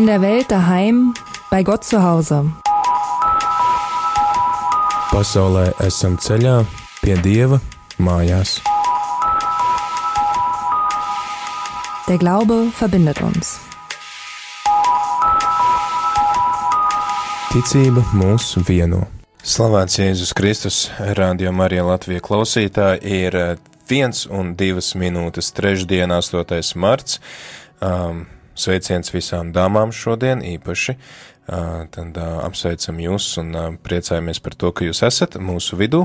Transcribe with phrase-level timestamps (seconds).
[0.00, 1.12] In der Welt daheim,
[1.50, 2.38] bei Gott zu Hause.
[5.12, 6.54] Pasaulē esam ceļā
[7.02, 7.58] pie Dieva
[8.00, 8.54] mājās.
[12.08, 13.52] Der Glaube verbindet uns.
[17.52, 19.04] Ticība mūs vieno.
[19.44, 20.82] Slavēts Jēzus Kristus,
[21.20, 23.40] Radio Marija Latvija klausītāji, ir
[23.84, 26.62] viens un divas minūtes trešdien, 8.
[26.80, 27.20] marts.
[27.84, 28.30] Um,
[28.60, 30.96] sveiciens visām dāmām šodien īpaši.
[31.50, 36.04] Tad apsveicam jūs un priecājamies par to, ka jūs esat mūsu vidū.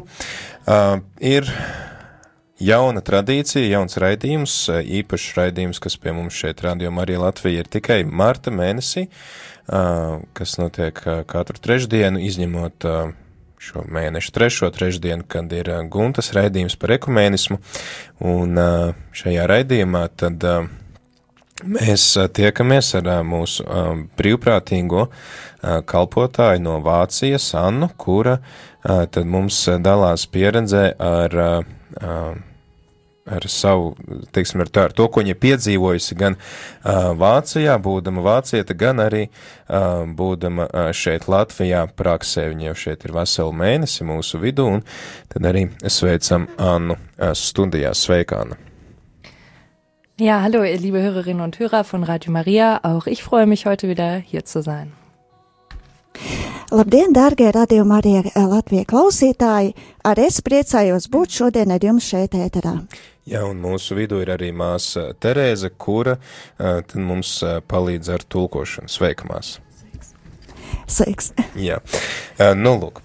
[1.22, 1.52] Ir
[2.62, 8.00] jauna tradīcija, jauns raidījums, īpašs raidījums, kas pie mums šeit Radio Marija Latvija ir tikai
[8.08, 9.06] marta mēnesī,
[9.68, 12.90] kas notiek katru trešdienu, izņemot
[13.66, 17.60] šo mēnešu trešo trešdienu, kad ir Guntas raidījums par ekumēnismu,
[18.32, 18.60] un
[19.16, 20.46] šajā raidījumā tad
[21.66, 23.66] mēs tiekamies ar mūsu
[24.18, 25.08] brīvprātīgo
[25.90, 28.40] kalpotāju no Vācijas, Annu, kura
[28.84, 31.40] tad mums dalās pieredzē ar
[33.26, 33.96] ar savu,
[34.34, 36.38] teiksim, ar, tā, ar to, ko viņa piedzīvojusi gan
[37.22, 39.24] Vācijā, būdama vācieta, gan arī
[40.20, 42.50] būdama šeit Latvijā praksē.
[42.54, 44.86] Viņa jau šeit ir veselu mēnesi mūsu vidū, un
[45.34, 47.00] tad arī sveicam Annu
[47.34, 47.96] studijā.
[47.98, 48.75] Sveika, Anna!
[50.18, 52.80] Ja, hallo, liebe Hörerinnen und Hörer von Radio Maria.
[52.84, 54.94] Auch ich freue mich heute wieder hier zu sein.
[56.72, 59.74] Labdien, dārgie radījuma arī Latvijas klausītāji!
[60.08, 62.78] Arī es priecājos būt šodien ar jums šeit ēterā.
[63.28, 66.16] Jā, un mūsu vidū ir arī māsa Terēze, kura
[66.56, 68.88] tad mums palīdz ar tulkošanu.
[68.88, 69.60] Sveika, māsa!
[70.88, 71.32] Sveiks!
[71.58, 71.80] Jā,
[72.58, 73.02] nu lūk.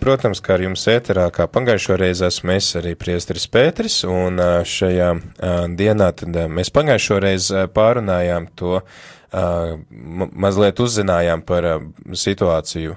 [0.00, 5.10] Protams, kā ar jums ēterā, kā pagājušo reizi esmu es arī priesteris Pēteris, un šajā
[5.78, 8.80] dienā tad mēs pagājušo reizi pārunājām to,
[9.32, 11.66] mazliet uzzinājām par
[12.14, 12.94] situāciju,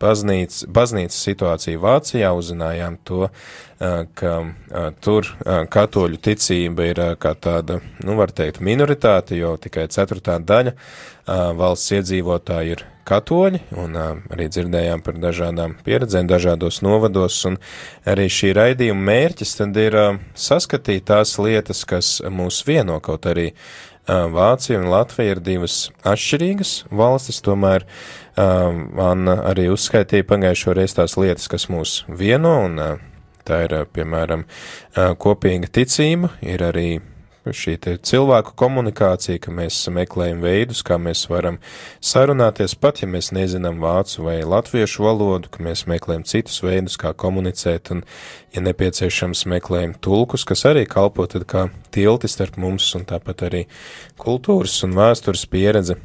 [0.00, 3.28] baznīcas, baznīcas situāciju Vācijā, uzzinājām to,
[4.14, 4.34] ka
[5.04, 5.30] tur
[5.72, 10.76] katoļu ticība ir kā tāda, nu, var teikt, minoritāte, jo tikai ceturtā daļa
[11.58, 17.58] valsts iedzīvotāji ir katoļi, un arī dzirdējām par dažādām pieredzēm, dažādos novados, un
[18.08, 19.98] arī šī raidījuma mērķis tad ir
[20.38, 23.50] saskatīt tās lietas, kas mūs vieno, kaut arī
[24.06, 27.86] Vācija un Latvija ir divas atšķirīgas valstis, tomēr
[28.36, 33.00] man arī uzskaitīja pagājušo reizi tās lietas, kas mūs vieno, un
[33.48, 34.44] tā ir, piemēram,
[35.20, 36.88] kopīga ticība, ir arī
[37.52, 41.58] šī cilvēku komunikācija, ka mēs meklējam veidus, kā mēs varam
[42.00, 47.12] sarunāties, pat ja mēs nezinām vācu vai latviešu valodu, ka mēs meklējam citus veidus, kā
[47.12, 48.04] komunicēt, un,
[48.54, 53.64] ja nepieciešams, meklējam tulkus, kas arī kalpo tad kā tilti starp mums, un tāpat arī
[54.20, 55.98] kultūras un vēstures pieredze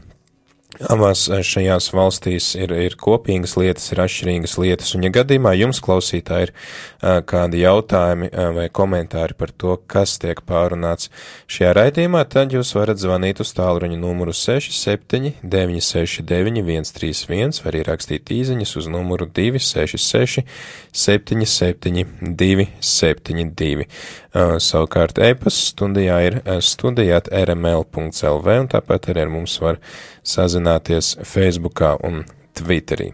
[0.79, 5.81] Abās eh, šajās valstīs ir, ir kopīgas lietas, ir atšķirīgas lietas, un ja gadījumā jums
[5.83, 11.11] klausītāji ir uh, kādi jautājumi uh, vai komentāri par to, kas tiek pārunāts
[11.51, 18.31] šajā raidījumā, tad jūs varat zvanīt uz tālruņa numuru 67 969 131 vai arī rakstīt
[18.37, 20.47] īziņas uz numuru 266
[20.95, 22.07] 77
[22.39, 23.83] 272.
[23.83, 29.79] Uh, savukārt e-pasta studijā ir studijāt rml.lv un tāpat arī ar mums var
[30.21, 32.23] sazināties Facebookā un
[32.57, 33.13] Twitterī.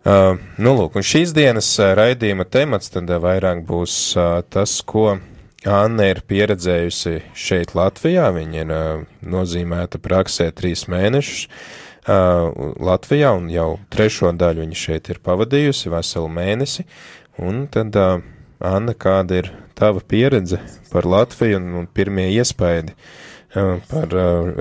[0.00, 5.18] Uh, nu, lūk, un šīs dienas raidījuma temats tad vairāk būs uh, tas, ko
[5.68, 8.30] Anna ir pieredzējusi šeit Latvijā.
[8.32, 11.42] Viņa ir uh, nozīmēta praksē trīs mēnešus
[12.08, 12.48] uh,
[12.80, 16.86] Latvijā, un jau trešo daļu viņa šeit ir pavadījusi veselu mēnesi.
[17.44, 18.24] Un tad, uh,
[18.64, 20.60] Anna, kāda ir tava pieredze
[20.92, 22.94] par Latviju un, un pirmie iespaidi?
[23.50, 24.12] Uh, par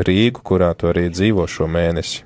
[0.08, 2.24] Rīgu, kurā tu arī dzīvo šo mēnesi.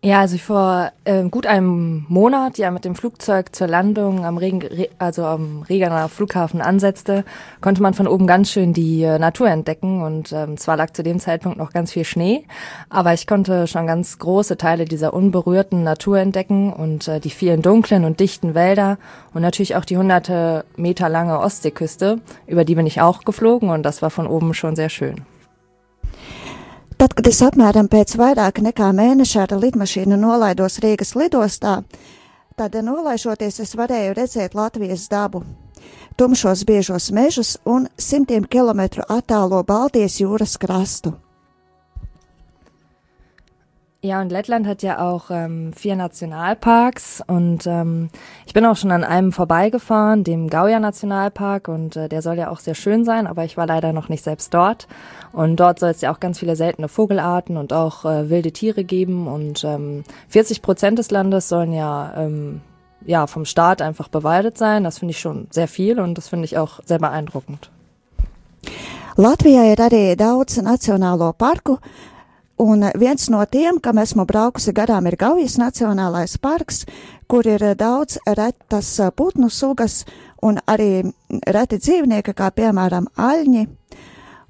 [0.00, 4.36] Ja, als ich vor äh, gut einem Monat ja mit dem Flugzeug zur Landung am
[4.36, 7.24] Regen, also am Regener Flughafen ansetzte,
[7.60, 11.02] konnte man von oben ganz schön die äh, Natur entdecken und ähm, zwar lag zu
[11.02, 12.44] dem Zeitpunkt noch ganz viel Schnee,
[12.88, 17.60] aber ich konnte schon ganz große Teile dieser unberührten Natur entdecken und äh, die vielen
[17.60, 18.98] dunklen und dichten Wälder
[19.34, 23.82] und natürlich auch die hunderte Meter lange Ostseeküste, über die bin ich auch geflogen und
[23.82, 25.24] das war von oben schon sehr schön.
[26.98, 31.76] Tad, kad es apmēram pēc vairāk nekā mēneša ar lidmašīnu nolaidos Rīgas lidostā,
[32.58, 35.44] tad nolaižoties es varēju redzēt Latvijas dabu,
[36.18, 41.14] tumšos biežos mežus un simtiem kilometru attālo Baltijas jūras krastu.
[44.00, 48.10] Ja, und Lettland hat ja auch ähm, vier Nationalparks und ähm,
[48.46, 52.48] ich bin auch schon an einem vorbeigefahren, dem Gauja Nationalpark und äh, der soll ja
[52.50, 54.86] auch sehr schön sein, aber ich war leider noch nicht selbst dort.
[55.32, 58.84] Und dort soll es ja auch ganz viele seltene Vogelarten und auch äh, wilde Tiere
[58.84, 62.60] geben und ähm, 40 Prozent des Landes sollen ja ähm,
[63.04, 64.84] ja vom Staat einfach bewaldet sein.
[64.84, 67.68] Das finde ich schon sehr viel und das finde ich auch sehr beeindruckend.
[69.18, 71.78] Latvijā ir arī daudz nacionālo parku,
[72.58, 76.82] Un viens no tiem, kam esmu braukusi garām, ir Gaujas Nacionālais parks,
[77.30, 80.00] kur ir daudz retas putnu sugas
[80.42, 81.04] un arī
[81.46, 83.64] reti dzīvnieki, kā piemēram aļņi.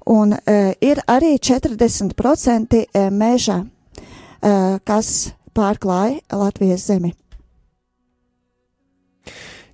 [0.09, 2.81] Un e, ir arī 40%
[3.13, 5.11] meža, e, kas
[5.53, 7.13] pārklāja Latvijas zemi.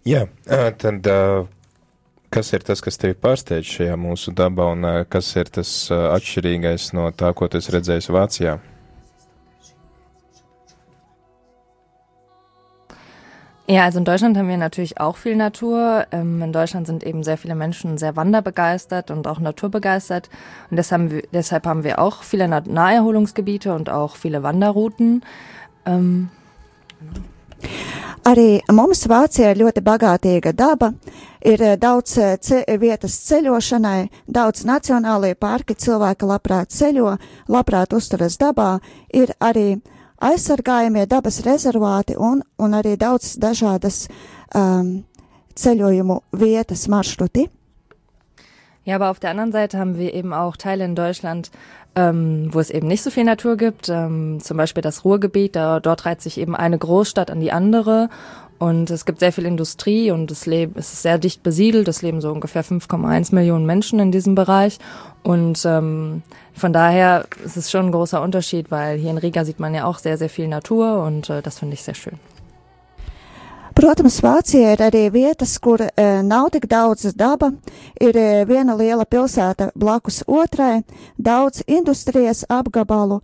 [0.05, 0.25] Jā,
[0.77, 1.07] tad
[2.35, 7.07] Kas ir tas, kas tevi pārsteidz šajā mūsu dabā, un kas ir tas atšķirīgais no
[7.15, 8.57] tā, ko tu redzēji Vācijā?
[13.67, 16.07] Ja, also in Deutschland haben wir natürlich auch viel Natur.
[16.11, 20.29] Ähm, in Deutschland sind eben sehr viele Menschen sehr wanderbegeistert und auch naturbegeistert.
[20.69, 25.23] Und deshalb haben wir, deshalb haben wir auch viele Naherholungsgebiete und auch viele Wanderrouten.
[25.85, 26.29] Ähm,
[28.25, 30.87] Arī mums Vācijā ir ļoti bagātīga daba,
[31.45, 37.11] ir eh, daudz eh, ce vietas ceļošanai, daudz nacionālie parki, cilvēki labprāt ceļo,
[37.53, 38.79] labprāt uzturas dabā,
[39.13, 39.75] ir arī
[40.25, 44.07] aizsargājamie dabas rezervāti un, un arī daudz dažādas
[44.55, 45.03] um,
[45.53, 47.45] ceļojumu vietas maršruti.
[48.85, 51.51] Ja, aber auf der anderen Seite haben wir eben auch Teile in Deutschland,
[51.95, 53.89] ähm, wo es eben nicht so viel Natur gibt.
[53.89, 58.09] Ähm, zum Beispiel das Ruhrgebiet, da, dort reiht sich eben eine Großstadt an die andere.
[58.57, 61.87] Und es gibt sehr viel Industrie und das Leben, es ist sehr dicht besiedelt.
[61.87, 64.79] Es leben so ungefähr 5,1 Millionen Menschen in diesem Bereich.
[65.23, 66.21] Und ähm,
[66.53, 69.85] von daher ist es schon ein großer Unterschied, weil hier in Riga sieht man ja
[69.85, 72.17] auch sehr, sehr viel Natur und äh, das finde ich sehr schön.
[73.75, 75.89] Protams, Vācija ir arī vietas, kur e,
[76.23, 77.49] nav tik daudz daba,
[77.99, 80.85] ir e, viena liela pilsēta blakus otrai,
[81.19, 83.19] daudz industrijas apgabalu,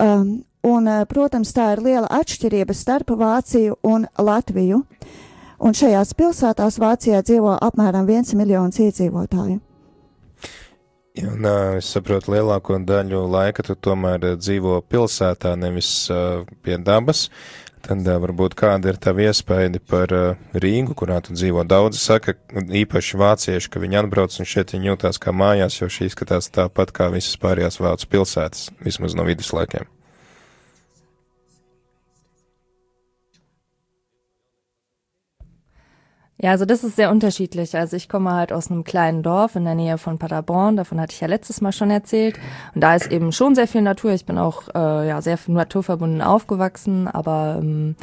[0.00, 0.30] um,
[0.64, 4.80] un, e, protams, tā ir liela atšķirība starp Vāciju un Latviju.
[5.60, 9.60] Un šajās pilsētās Vācijā dzīvo apmēram viens miljons iedzīvotāju.
[11.20, 17.26] Un, uh, es saprotu, lielāko daļu laika tu tomēr dzīvo pilsētā, nevis uh, pie dabas.
[17.80, 20.12] Tad varbūt kāda ir tava iespēja par
[20.52, 21.64] Rīgu, kurā tu dzīvo.
[21.68, 26.10] Daudzi saka, īpaši vācieši, ka viņi atbrauc un šeit viņi jūtās kā mājās, jo šī
[26.10, 29.88] izskatās tāpat kā visas pārējās vācu pilsētas, vismaz no viduslaikiem.
[36.42, 37.76] Ja, also das ist sehr unterschiedlich.
[37.76, 41.12] Also ich komme halt aus einem kleinen Dorf in der Nähe von Paderborn, davon hatte
[41.12, 42.38] ich ja letztes Mal schon erzählt.
[42.74, 44.12] Und da ist eben schon sehr viel Natur.
[44.12, 47.94] Ich bin auch äh, ja sehr naturverbunden aufgewachsen, aber ähm,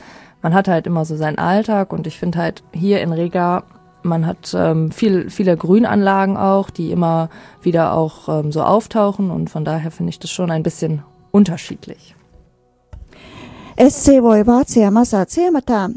[0.44, 3.64] man hat halt immer so seinen Alltag und ich finde halt hier in Riga
[4.04, 7.30] man hat ähm, viel, viele Grünanlagen auch, die immer
[7.62, 12.16] wieder auch ähm, so auftauchen und von daher finde ich das schon ein bisschen unterschiedlich.
[13.76, 15.90] Es dzīvoju Vācijā mazā ciematā,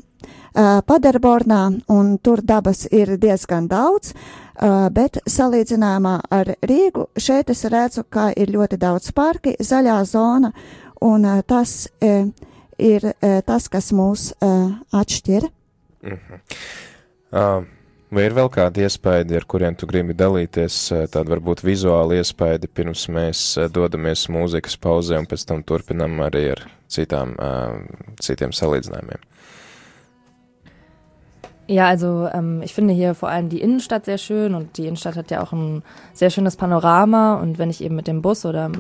[0.55, 4.15] Paderbornā, un tur dabas ir diezgan daudz,
[4.93, 10.53] bet salīdzinājumā ar Rīgu šeit es redzu, ka ir ļoti daudz parki, zaļā zona,
[11.01, 11.89] un tas
[12.79, 13.13] ir
[13.47, 14.33] tas, kas mūs
[14.93, 15.51] atšķir.
[16.03, 16.41] Mm -hmm.
[17.33, 17.69] uh.
[18.11, 20.75] Vai ir vēl kādi iespaidi, ar kuriem tu gribi dalīties,
[21.15, 26.65] tāda varbūt vizuāla iespaidi, pirms mēs dodamies mūzikas pauzē un pēc tam turpinam arī ar
[26.91, 27.37] citām,
[28.19, 29.23] citiem salīdzinājumiem?
[31.71, 35.15] Ja, also ähm, ich finde hier vor allem die Innenstadt sehr schön und die Innenstadt
[35.15, 38.73] hat ja auch ein sehr schönes Panorama und wenn ich eben mit dem Bus oder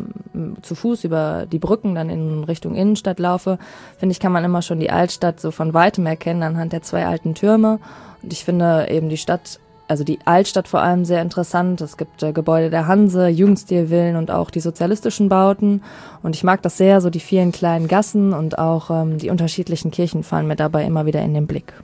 [0.62, 3.60] zu Fuß über die Brücken dann in Richtung Innenstadt laufe,
[3.96, 7.06] finde ich, kann man immer schon die Altstadt so von weitem erkennen anhand der zwei
[7.06, 7.78] alten Türme
[8.24, 11.80] und ich finde eben die Stadt also die Altstadt vor allem sehr interessant.
[11.80, 15.82] Es gibt äh, Gebäude der Hanse, Jugendstilvillen und auch die sozialistischen Bauten.
[16.22, 19.90] Und ich mag das sehr, so die vielen kleinen Gassen und auch ähm, die unterschiedlichen
[19.90, 21.74] Kirchen fallen mir dabei immer wieder in den Blick.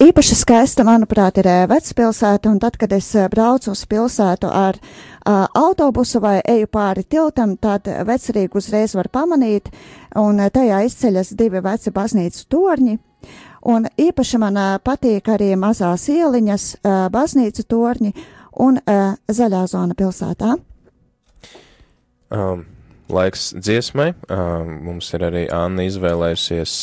[0.00, 6.22] Īpaši skaista, manuprāt, ir vecpilsēta, un tad, kad es braucu uz pilsētu ar uh, autobusu
[6.24, 9.68] vai eju pāri tiltam, tad vecerīgi uzreiz var pamanīt,
[10.16, 12.96] un tajā izceļas divi veci baznīcu torņi.
[13.68, 18.16] Un īpaši man uh, patīk arī mazās ieliņas, uh, baznīcu torņi
[18.64, 20.56] un uh, zaļā zona pilsētā.
[22.32, 22.64] Um,
[23.14, 24.12] laiks dziesmai.
[24.86, 26.76] Mums ir arī Anna izvēlējusies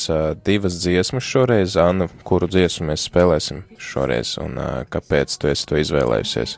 [0.47, 1.77] divas dziesmas šoreiz.
[1.81, 4.59] Anna, kuru dziesmu mēs spēlēsim šoreiz un
[4.93, 6.57] kāpēc tu esi to izvēlējusies?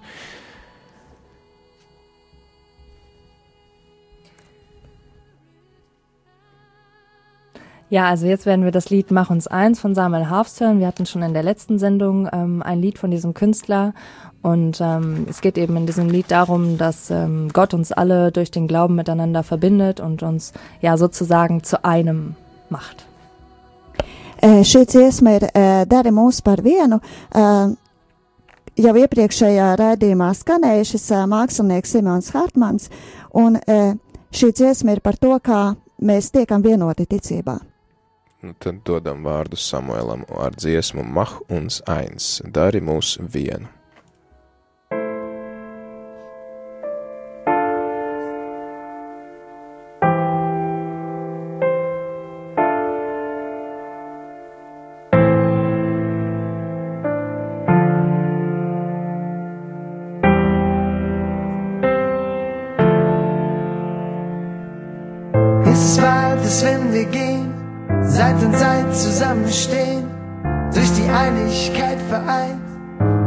[7.91, 10.79] Ja, also jetzt werden wir das Lied Mach uns eins von Samuel Harfst hören.
[10.79, 13.95] Wir hatten schon in der letzten Sendung ähm, ein Lied von diesem Künstler
[14.41, 18.51] und ähm, es geht eben in diesem Lied darum, dass ähm, Gott uns alle durch
[18.51, 22.36] den Glauben miteinander verbindet und uns ja sozusagen zu einem
[22.69, 23.05] macht.
[24.41, 27.01] Uh, šī dziesma ir uh, Dari mūs par vienu.
[27.36, 27.74] Uh,
[28.79, 32.88] jau iepriekšējā raidījumā skanēja šis uh, mākslinieks Simons Hartmans,
[33.36, 33.98] un uh,
[34.31, 37.58] šī dziesma ir par to, kā mēs tiekam vienoti ticībā.
[38.39, 43.67] Nu, tad dodam vārdu Samuēlam ar dziesmu Mah uns eins, dari mūs vienu.
[72.29, 72.62] Vereint.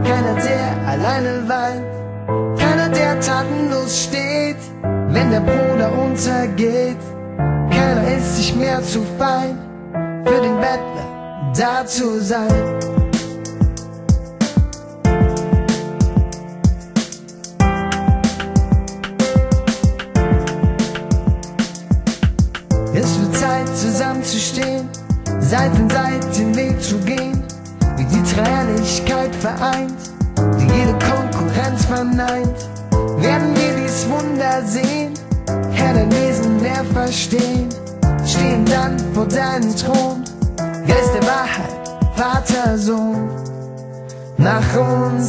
[0.04, 4.56] Keiner, der alleine weint, keiner, der tatenlos steht,
[5.08, 6.98] wenn der Bruder untergeht.
[7.36, 9.58] Keiner ist sich mehr zu fein,
[10.24, 13.01] für den Bettler da zu sein.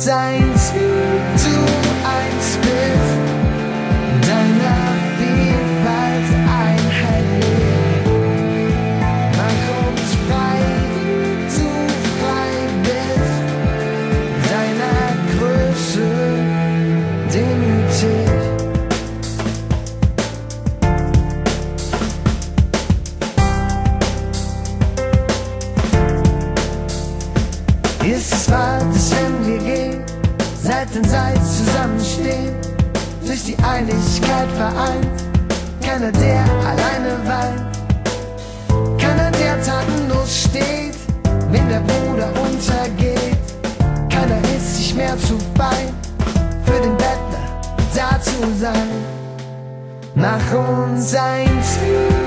[0.03, 0.52] sein.
[36.73, 40.97] Alleine weint, keiner der tatenlos steht,
[41.51, 43.37] wenn der Bruder untergeht,
[44.09, 45.93] keiner ist sich mehr zu fein,
[46.65, 47.45] für den Bettler
[47.95, 48.89] da zu sein.
[50.15, 52.22] Mach uns eins, wie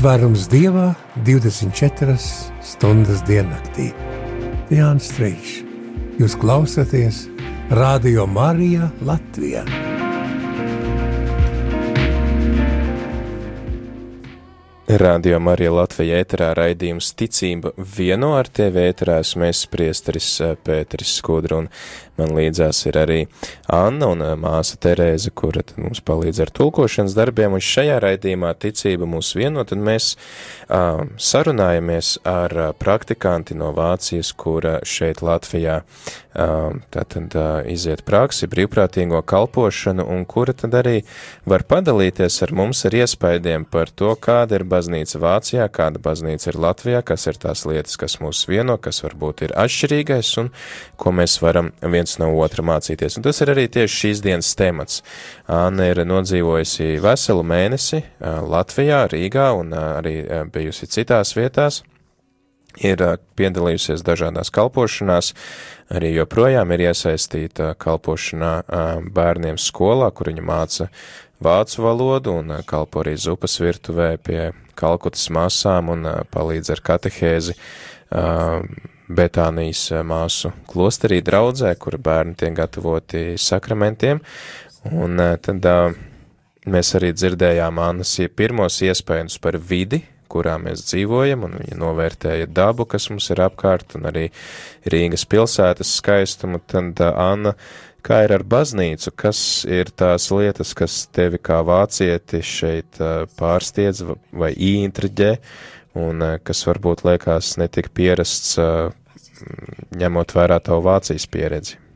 [0.00, 0.94] Patvērums Dievā
[1.26, 2.14] 24
[2.64, 3.90] stundas diennaktī.
[4.72, 5.58] Jānis Streičs,
[6.16, 7.18] jūs klausāties
[7.76, 9.66] Radio Marija Latvijā.
[15.04, 19.18] Radio Marija Latvija ēterā raidījums Ticība vieno ar tevi ēterā.
[19.20, 21.68] Esmu es priesteris eh, Pēteris Skudru un
[22.20, 23.18] man līdzās ir arī
[23.68, 27.52] Anna un eh, māsa Terēza, kura mums palīdz ar tulkošanas darbiem.
[27.56, 34.32] Un šajā raidījumā Ticība mūs vieno, tad mēs uh, sarunājamies ar uh, praktikanti no Vācijas,
[34.32, 41.02] kura šeit Latvijā uh, tātad uh, iziet praksi, brīvprātīgo kalpošanu un kura tad arī
[41.48, 46.58] var padalīties ar mums ar iespaidiem par to, kāda ir baznīca Vācijā, kāda baznīca ir
[46.60, 50.50] Latvijā, kas ir tās lietas, kas mūs vieno, kas varbūt ir atšķirīgais un
[50.96, 53.18] ko mēs varam viens no otra mācīties.
[53.18, 55.02] Un tas ir arī tieši šīs dienas temats.
[55.46, 61.82] Anna ir nodzīvojusi veselu mēnesi Latvijā, Rīgā un arī bijusi citās vietās
[62.78, 63.02] ir
[63.38, 65.32] piedalījusies dažādās kalpošanās,
[65.90, 68.52] arī joprojām ir iesaistīta kalpošanā
[69.10, 70.88] bērniem skolā, kur viņa māca
[71.42, 74.50] vācu valodu un kalpo arī zupas virtuvē pie
[74.80, 77.52] Kalkutas māsām un palīdz ar katehēzi
[79.10, 84.22] Betānijas māsu klosterī draudzē, kur bērni tiek gatavoti sakramentiem.
[84.94, 85.68] Un tad
[86.70, 90.00] mēs arī dzirdējām Annas pirmos iespējas par vidi,
[90.30, 94.28] kurā mēs dzīvojam, un viņa novērtēja dabu, kas mums ir apkārt, un arī
[94.90, 97.54] Rīgas pilsētas skaistumu, tad Anna,
[98.06, 103.02] kā ir ar baznīcu, kas ir tās lietas, kas tevi kā vācieti šeit
[103.40, 105.34] pārstiedz vai ieintriģē,
[106.00, 108.56] un kas varbūt liekas netik pierasts,
[110.00, 111.89] ņemot vērā tavu Vācijas pieredzi?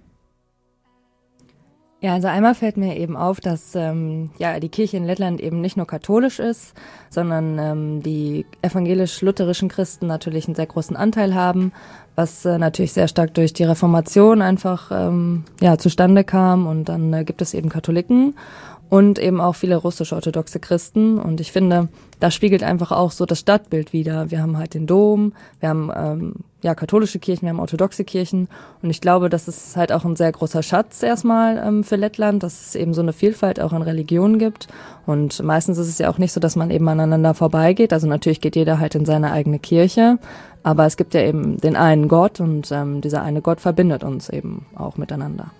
[2.04, 5.62] Ja, also einmal fällt mir eben auf, dass ähm, ja die Kirche in Lettland eben
[5.62, 6.75] nicht nur katholisch ist,
[7.08, 11.73] sondern ähm, die evangelisch-lutherischen Christen natürlich einen sehr großen Anteil haben,
[12.14, 16.66] was äh, natürlich sehr stark durch die Reformation einfach ähm, ja zustande kam.
[16.66, 18.34] Und dann äh, gibt es eben Katholiken
[18.90, 21.19] und eben auch viele russisch-orthodoxe Christen.
[21.19, 21.88] Und ich finde,
[22.21, 24.30] das spiegelt einfach auch so das Stadtbild wider.
[24.30, 26.34] Wir haben halt den Dom, wir haben ähm,
[26.65, 28.49] ja katholische Kirchen, wir haben orthodoxe Kirchen.
[28.83, 32.43] Und ich glaube, das ist halt auch ein sehr großer Schatz erstmal ähm, für Lettland,
[32.43, 34.67] dass es eben so eine Vielfalt auch an Religionen gibt.
[35.07, 37.93] Und meistens ist es ja auch nicht so, dass man eben aneinander vorbeigeht.
[37.93, 40.19] Also natürlich geht jeder halt in seine eigene Kirche.
[40.63, 44.31] Aber es gibt ja eben den einen Gott und ähm, dieser eine Gott verbindet uns
[44.31, 45.50] eben auch miteinander.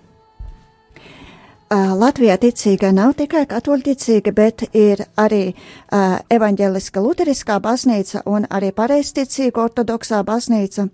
[1.73, 9.63] Latvijā ticīga nav tikai katoļticīga, bet ir arī uh, evaņģeliska luteriskā baznīca un arī pareizticīga
[9.63, 10.85] ortodoksā baznīca.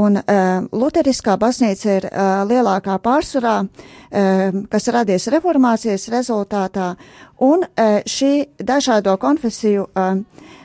[0.00, 6.94] Un uh, luteriskā baznīca ir uh, lielākā pārsvarā, uh, kas radies reformācijas rezultātā,
[7.36, 10.22] un uh, šī dažādo konfesiju uh,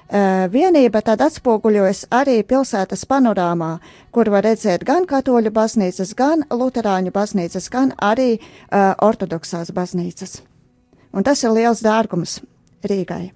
[0.09, 3.79] vienība tad atspoguļojas arī pilsētas panorāmā,
[4.11, 10.41] kur var redzēt gan katoļu baznīcas, gan luterāņu baznīcas, gan arī uh, ortodoksās baznīcas.
[11.15, 12.41] Un tas ir liels dārgums
[12.83, 13.31] Rīgai.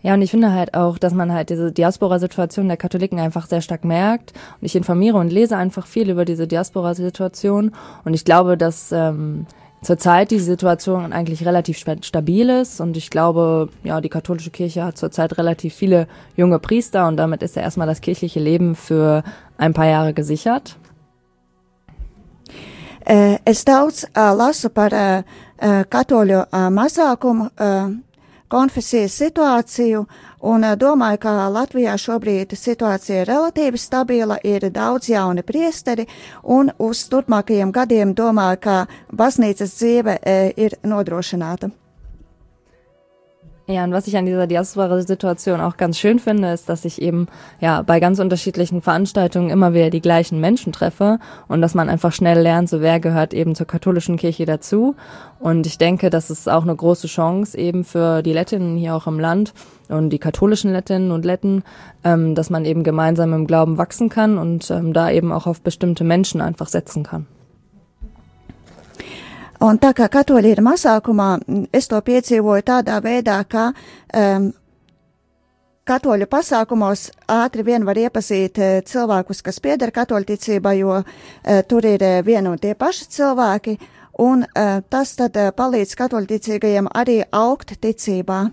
[0.00, 3.60] Ja, und ich finde halt auch, dass man halt diese Diaspora-Situation der Katholiken einfach sehr
[3.60, 4.32] stark merkt.
[4.60, 7.72] Und ich informiere und lese einfach viel über diese Diaspora-Situation.
[8.04, 9.46] Und ich glaube, dass ähm,
[9.82, 14.98] zurzeit die Situation eigentlich relativ stabil ist und ich glaube, ja, die katholische Kirche hat
[14.98, 19.22] zurzeit relativ viele junge Priester und damit ist ja erstmal das kirchliche Leben für
[19.56, 20.76] ein paar Jahre gesichert.
[23.04, 25.22] Äh, es daudz uh, lasu par uh,
[25.90, 27.48] katoļu mazākumu
[28.48, 30.04] konfesijas situāciju
[30.40, 36.06] un eh, domāju, ka Latvijā šobrīd situācija ir relatīvi stabila, ir daudz jauni priesteri,
[36.42, 38.78] un uz turpmākajiem gadiem domāju, ka
[39.12, 41.70] baznīcas dzīve eh, ir nodrošināta.
[43.70, 47.26] Ja, und was ich an dieser Diaspora-Situation auch ganz schön finde, ist, dass ich eben
[47.60, 52.14] ja bei ganz unterschiedlichen Veranstaltungen immer wieder die gleichen Menschen treffe und dass man einfach
[52.14, 54.96] schnell lernt, so wer gehört eben zur katholischen Kirche dazu.
[55.38, 59.06] Und ich denke, das ist auch eine große Chance eben für die Lettinnen hier auch
[59.06, 59.52] im Land
[59.88, 61.62] und die katholischen Lettinnen und Letten,
[62.04, 65.60] ähm, dass man eben gemeinsam im Glauben wachsen kann und ähm, da eben auch auf
[65.60, 67.26] bestimmte Menschen einfach setzen kann.
[69.58, 71.32] Un tā kā katoļi ir mazākumā,
[71.74, 73.72] es to piedzīvoju tādā veidā, ka
[74.14, 74.52] um,
[75.88, 82.04] katoļu pasākumos ātri vien var iepazīt uh, cilvēkus, kas pieder katoļticībai, jo uh, tur ir
[82.06, 83.74] uh, viena un tie paši cilvēki,
[84.22, 88.44] un uh, tas tad uh, palīdz katoļticīgajiem arī augt ticībā.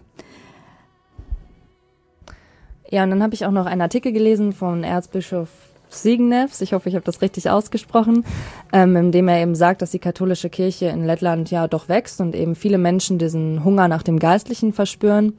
[2.95, 5.49] Ja, und dann habe ich auch noch einen Artikel gelesen von Erzbischof
[5.89, 8.23] Signevs, ich hoffe, ich habe das richtig ausgesprochen,
[8.71, 12.21] ähm, in dem er eben sagt, dass die katholische Kirche in Lettland ja doch wächst
[12.21, 15.33] und eben viele Menschen diesen Hunger nach dem Geistlichen verspüren.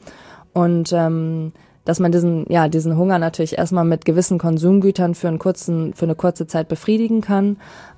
[0.52, 1.54] Und ähm,
[1.86, 6.04] dass man diesen, ja, diesen Hunger natürlich erstmal mit gewissen Konsumgütern für einen kurzen, für
[6.04, 7.56] eine kurze Zeit befriedigen kann,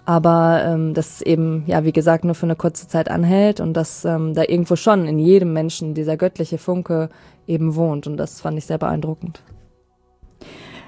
[0.09, 3.75] aber ähm, dass es eben, ja, wie gesagt, nur für eine kurze Zeit anhält und
[3.75, 7.11] dass ähm, da irgendwo schon in jedem Menschen dieser göttliche Funke
[7.47, 8.07] eben wohnt.
[8.07, 9.43] Und das fand ich sehr beeindruckend.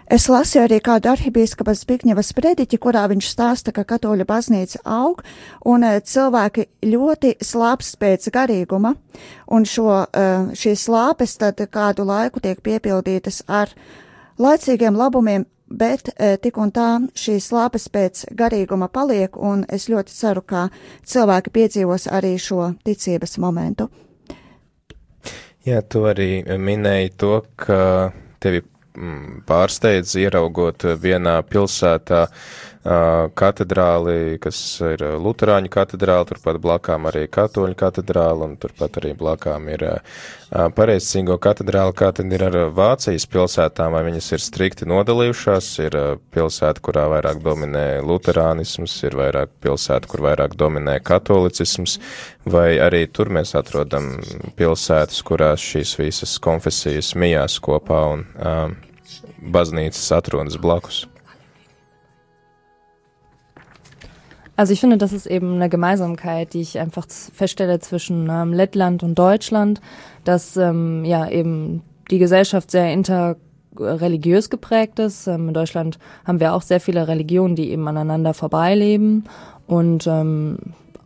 [0.07, 5.21] Es lasīju arī kādu arhibīskapa Zbigņeva sprediķi, kurā viņš stāsta, ka katoļu baznīca aug
[5.69, 8.97] un eh, cilvēki ļoti slāpst pēc garīguma,
[9.53, 13.69] un šo, eh, šīs slāpes tad kādu laiku tiek piepildītas ar
[14.41, 20.15] laicīgiem labumiem, bet eh, tik un tā šīs slāpes pēc garīguma paliek, un es ļoti
[20.15, 20.69] ceru, ka
[21.07, 23.91] cilvēki piedzīvos arī šo ticības momentu.
[25.67, 27.81] Jā, tu arī minēji to, ka
[28.41, 28.63] tevi
[28.99, 32.25] Mm, pārsteidz ieraugot vienā pilsētā
[32.81, 39.85] katedrāli, kas ir Luterāņu katedrāli, turpat blakām arī Katoļu katedrāli, un turpat arī blakām ir
[40.49, 45.99] Pareizcīgo katedrāli, kā tad ir ar Vācijas pilsētām, vai viņas ir strikti nodalījušās, ir
[46.33, 52.01] pilsēta, kurā vairāk dominē luterānisms, ir vairāk pilsēta, kur vairāk dominē katolicisms,
[52.49, 54.15] vai arī tur mēs atrodam
[54.57, 58.77] pilsētas, kurās šīs visas konfesijas mijās kopā un um,
[59.53, 61.05] baznīcas atrodas blakus.
[64.61, 69.03] Also ich finde, das ist eben eine Gemeinsamkeit, die ich einfach feststelle zwischen ähm, Lettland
[69.03, 69.81] und Deutschland,
[70.25, 75.27] dass ähm, ja eben die Gesellschaft sehr interreligiös geprägt ist.
[75.29, 79.25] Ähm, in Deutschland haben wir auch sehr viele Religionen, die eben aneinander vorbeileben
[79.67, 80.59] und ähm,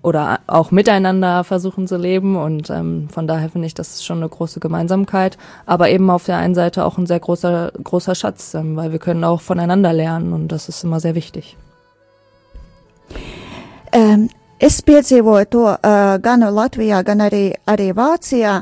[0.02, 2.34] oder auch miteinander versuchen zu leben.
[2.34, 6.24] Und ähm, von daher finde ich, das ist schon eine große Gemeinsamkeit, aber eben auf
[6.24, 9.92] der einen Seite auch ein sehr großer, großer Schatz, ähm, weil wir können auch voneinander
[9.92, 11.56] lernen und das ist immer sehr wichtig.
[13.94, 14.24] Um,
[14.58, 18.56] es piedzīvoju to uh, gan Latvijā, gan arī, arī Vācijā,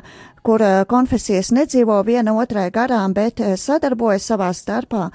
[0.45, 5.07] kur uh, konfesijas nedzīvo viena otrai garām, bet uh, sadarbojas savā starpā,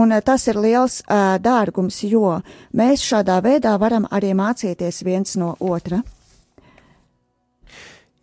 [0.00, 2.38] un uh, tas ir liels uh, dārgums, jo
[2.72, 6.00] mēs šādā veidā varam arī mācīties viens no otra.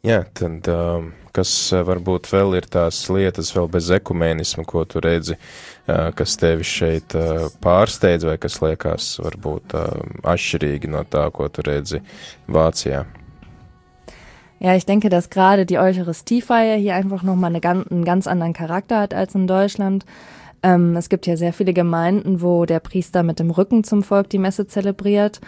[0.03, 5.35] Jā, tad um, kas varbūt vēl ir tās lietas vēl bez ekumēnisma, ko tu redzi
[5.35, 7.17] uh, kas tevi šeit
[7.63, 9.75] pārsteidz vai kas liekas varbūt
[10.23, 12.03] atšķirīgi no tā, ko tu redzi
[12.47, 13.03] Vācijā?
[14.63, 19.01] Ja, ich denke, dass gerade die Eucharistiefeier hier einfach nochmal eine, einen ganz anderen Charakter
[19.01, 20.05] hat als in Deutschland.
[20.63, 24.29] Ähm, es gibt ja sehr viele Gemeinden, wo der Priester mit dem Rücken zum Volk
[24.29, 25.41] die Messe zelebriert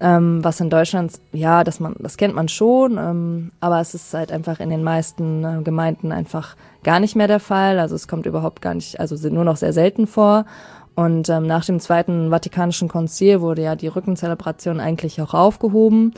[0.00, 4.14] ähm, was in Deutschland, ja, das man, das kennt man schon, ähm, aber es ist
[4.14, 7.78] halt einfach in den meisten äh, Gemeinden einfach gar nicht mehr der Fall.
[7.78, 10.46] Also es kommt überhaupt gar nicht, also sind nur noch sehr selten vor.
[10.94, 16.12] Und ähm, nach dem Zweiten Vatikanischen Konzil wurde ja die Rückenzelebration eigentlich auch aufgehoben.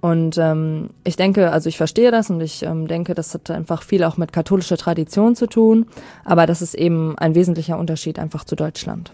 [0.00, 3.82] Und ähm, ich denke, also ich verstehe das und ich ähm, denke, das hat einfach
[3.82, 5.86] viel auch mit katholischer Tradition zu tun.
[6.24, 9.12] Aber das ist eben ein wesentlicher Unterschied einfach zu Deutschland.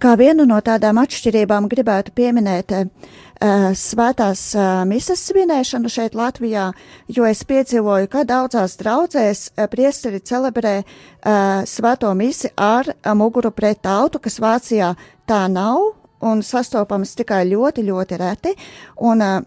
[0.00, 2.86] Kā vienu no tādām atšķirībām gribētu pieminēt uh,
[3.76, 6.70] svētās uh, misas svinēšanu šeit Latvijā,
[7.12, 13.50] jo es piedzīvoju, ka daudzās draudzēs uh, priesteri celebrē uh, svēto misi ar uh, muguru
[13.52, 14.94] pret tautu, kas Vācijā
[15.28, 15.82] tā nav
[16.24, 18.54] un sastopams tikai ļoti, ļoti reti.
[19.04, 19.42] Un, uh,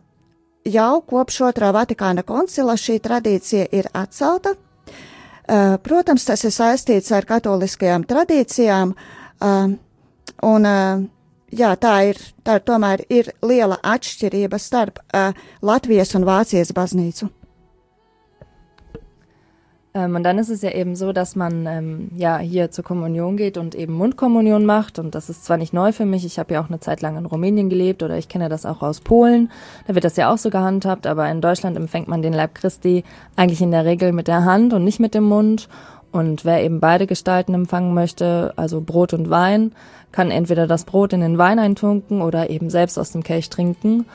[0.69, 4.53] jau kopš otrā Vatikāna koncila šī tradīcija ir atcelta.
[4.53, 8.93] Uh, protams, tas ir saistīts ar katoliskajām tradīcijām.
[9.41, 9.73] Uh,
[10.43, 10.67] Un,
[11.53, 15.31] jā, tā ir, tā tomēr ir liela atšķirība starp uh,
[15.63, 17.29] Latvijas un Vācijas baznīcu.
[19.95, 23.37] Ähm, und dann ist es ja eben so, dass man ähm, ja hier zur Kommunion
[23.37, 24.97] geht und eben Mundkommunion macht.
[24.97, 27.15] Und das ist zwar nicht neu für mich, ich habe ja auch eine Zeit lang
[27.17, 29.51] in Rumänien gelebt oder ich kenne das auch aus Polen.
[29.87, 33.03] Da wird das ja auch so gehandhabt, aber in Deutschland empfängt man den Leib Christi
[33.35, 35.69] eigentlich in der Regel mit der Hand und nicht mit dem Mund.
[36.13, 39.71] Und wer eben beide Gestalten empfangen möchte, also Brot und Wein,
[40.11, 44.05] kann entweder das Brot in den Wein eintunken oder eben selbst aus dem Kelch trinken.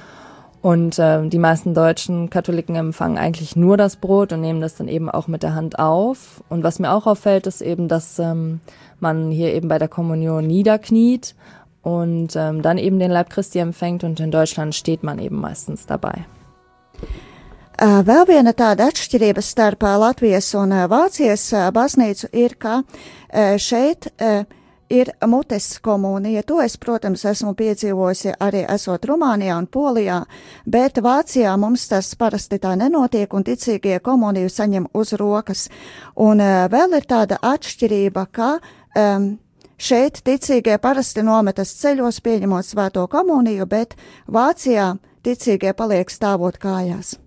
[0.63, 4.87] Und äh, die meisten deutschen Katholiken empfangen eigentlich nur das Brot und nehmen das dann
[4.87, 6.41] eben auch mit der Hand auf.
[6.49, 8.61] Und was mir auch auffällt, ist eben, dass ähm,
[9.01, 11.35] man hier eben bei der Kommunion niederkniet
[11.83, 15.87] und ähm, dann eben den Leib Christi empfängt und in Deutschland steht man eben meistens
[15.87, 16.27] dabei.
[17.79, 22.81] Vēl viena tāda atšķirība starp Latvijas un Vācijas baznīcu ir, ka
[23.63, 24.09] šeit
[24.91, 26.43] ir mutes komunija.
[26.43, 30.23] To es, protams, esmu piedzīvojusi arī esot Rumānijā un Polijā,
[30.67, 35.69] bet Vācijā mums tas parasti tā nenotiek un ticīgie komuniju saņem uz rokas.
[36.17, 39.31] Un vēl ir tāda atšķirība, ka um,
[39.79, 43.95] šeit ticīgie parasti nometas ceļos pieņemot svēto komuniju, bet
[44.27, 47.19] Vācijā ticīgie paliek stāvot kājās.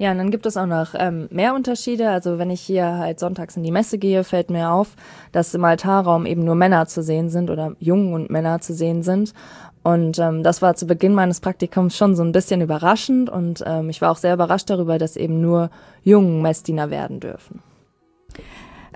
[0.00, 2.08] Ja, und dann gibt es auch noch ähm, mehr Unterschiede.
[2.08, 4.96] Also wenn ich hier halt sonntags in die Messe gehe, fällt mir auf,
[5.30, 9.02] dass im Altarraum eben nur Männer zu sehen sind oder Jungen und Männer zu sehen
[9.02, 9.34] sind.
[9.82, 13.90] Und ähm, das war zu Beginn meines Praktikums schon so ein bisschen überraschend und ähm,
[13.90, 15.68] ich war auch sehr überrascht darüber, dass eben nur
[16.02, 17.62] Jungen Messdiener werden dürfen.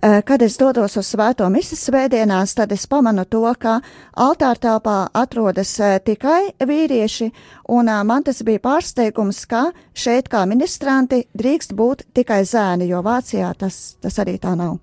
[0.04, 3.78] Kad es dodos uz svēto misijas svētdienās, tad es pamanu to, ka
[4.20, 5.70] altārtāpā atrodas
[6.04, 7.30] tikai vīrieši,
[7.72, 13.54] un man tas bija pārsteigums, ka šeit kā ministranti drīkst būt tikai zēni, jo Vācijā
[13.56, 14.76] tas, tas arī tā nav.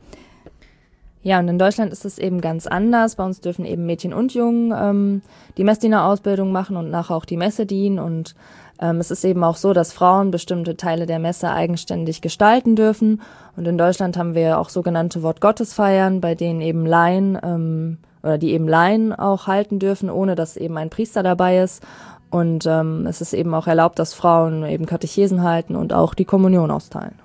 [1.24, 3.16] Ja, und in Deutschland ist es eben ganz anders.
[3.16, 5.22] Bei uns dürfen eben Mädchen und Jungen ähm,
[5.56, 8.00] die Messdiener-Ausbildung machen und nachher auch die Messe dienen.
[8.00, 8.34] Und
[8.82, 13.22] ähm, es ist eben auch so, dass Frauen bestimmte Teile der Messe eigenständig gestalten dürfen.
[13.56, 18.52] Und in Deutschland haben wir auch sogenannte Wortgottesfeiern, bei denen eben Laien ähm, oder die
[18.52, 21.84] eben Laien auch halten dürfen, ohne dass eben ein Priester dabei ist.
[22.30, 26.26] Und ähm, es ist eben auch erlaubt, dass Frauen eben Katechesen halten und auch die
[26.26, 27.16] Kommunion austeilen.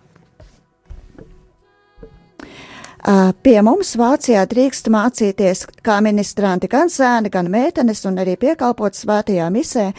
[3.06, 9.46] Pie mums Vācijā drīkst mācīties kā ministranti gan zēni, gan meitenes un arī piekalpot svētajā
[9.54, 9.92] misē,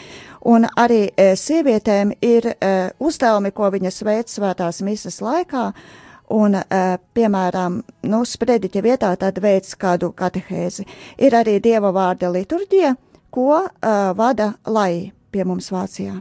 [0.46, 5.64] un arī e, sievietēm ir e, uzdevumi, ko viņas veic svētās misas laikā,
[6.34, 6.82] un, e,
[7.16, 10.86] piemēram, nu, sprediķa vietā tad veic kādu katehēzi.
[11.18, 12.94] Ir arī dieva vārda liturģija,
[13.30, 13.70] ko uh,
[14.16, 16.14] vada lai pie mums Vācijā.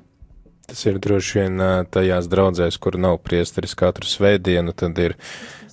[0.68, 5.16] Tas ir droši vien tajās draudzēs, kur nav priesteris katru svētdienu, tad ir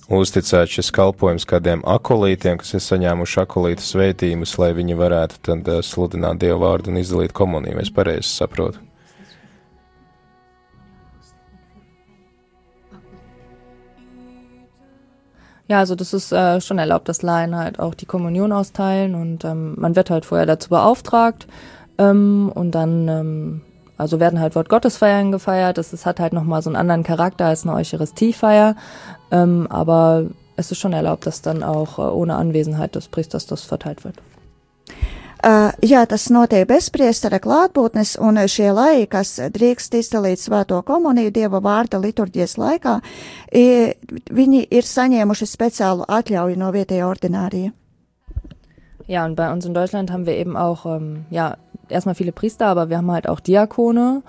[0.09, 5.81] uzticēt šis kalpojums kādiem akolītiem, kas ir saņēmuši akolītu svētījumus, lai viņi varētu tad uh,
[5.85, 7.79] sludināt Dievu vārdu un izdalīt komuniju.
[7.81, 8.81] Es pareizi saprotu.
[15.67, 19.43] Ja, also das ist äh, schon erlaubt, dass Laien halt auch die Kommunion austeilen und
[19.43, 21.47] ähm, man wird halt vorher dazu beauftragt
[21.97, 23.61] ähm, und dann ähm,
[23.97, 25.77] also werden halt Wort Gottesfeiern gefeiert.
[25.77, 28.75] Das, das hat halt nochmal so einen anderen Charakter als eine Eucharistiefeier.
[29.31, 33.63] Ähm, aber es ist schon erlaubt, dass dann auch äh, ohne Anwesenheit des Priesters das
[33.63, 34.15] verteilt wird.
[35.45, 41.29] Uh, jā, tas notiek bez priestera klātbūtnes, un šie laiki, kas drīkst izdalīt svēto komuniju
[41.35, 42.95] Dieva vārda liturģijas laikā,
[43.53, 47.75] viņi ir saņēmuši speciālu atļauju no vietējā ordinārija.
[49.05, 51.57] Ja, und bei uns in Deutschland haben wir eben auch ähm, ja,
[51.89, 54.23] erstmal viele Priester, aber wir haben halt auch Diakone.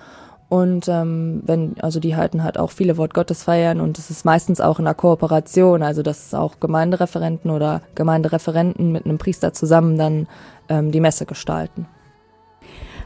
[0.49, 4.79] Und ähm, wenn, also die halten halt auch viele Wortgottesfeiern und es ist meistens auch
[4.79, 10.29] in der Kooperation, also dass auch Gemeindereferenten oder Gemeindereferenten mit einem Priester zusammen dann
[10.69, 11.89] ähm, die Messe gestalten.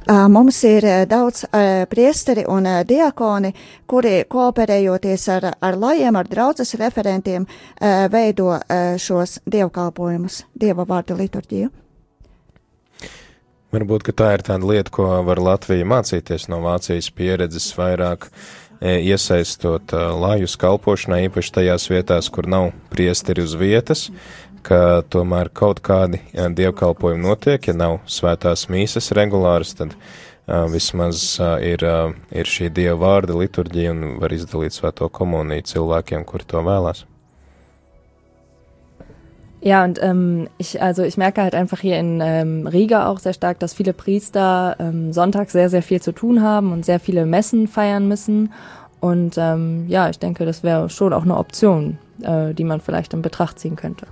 [0.07, 1.45] Mums ir daudz
[1.89, 3.53] priesteri un diakoni,
[3.87, 7.45] kuri kooperējoties ar, ar lajiem, ar draudzes referentiem,
[8.11, 8.57] veido
[8.97, 11.69] šos dievkalpojumus, dieva vārdu liturģiju.
[13.71, 19.95] Varbūt tā ir tāda lieta, ko var Latvija mācīties no Vācijas pieredzes vairāk e, iesaistot
[19.95, 24.09] e, lājus kalpošanā, īpaši tajās vietās, kur nav priesteri uz vietas,
[24.67, 29.95] ka tomēr kaut kādi e, dievkalpojumi notiek, ja nav svētās mīsas regulāras, tad
[30.51, 31.85] vismaz ir,
[32.35, 37.05] ir šī dieva vārda liturģija un var izdalīt svēto komuniju cilvēkiem, kuri to vēlās.
[39.62, 43.35] Ja, und ähm, ich, also ich merke halt einfach hier in ähm, Riga auch sehr
[43.35, 47.27] stark, dass viele Priester ähm, Sonntag sehr, sehr viel zu tun haben und sehr viele
[47.27, 48.53] Messen feiern müssen.
[49.01, 53.12] Und ähm, ja, ich denke, das wäre schon auch eine Option, äh, die man vielleicht
[53.12, 54.07] in Betracht ziehen könnte.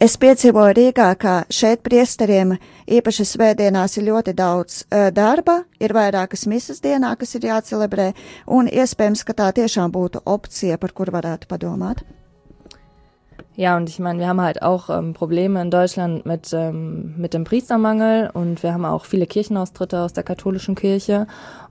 [0.00, 2.54] Es piedzīvoju Rīgā, ka šeit priesteriem
[2.88, 4.78] īpaši svētdienās ir ļoti daudz
[5.14, 8.08] darba, ir vairākas misas dienā, kas ir jācelebrē,
[8.48, 12.00] un iespējams, ka tā tiešām būtu opcija, par kur varētu padomāt.
[13.60, 17.34] Ja, und ich meine, wir haben halt auch ähm, Probleme in Deutschland mit, ähm, mit
[17.34, 21.26] dem Priestermangel und wir haben auch viele Kirchenaustritte aus der katholischen Kirche.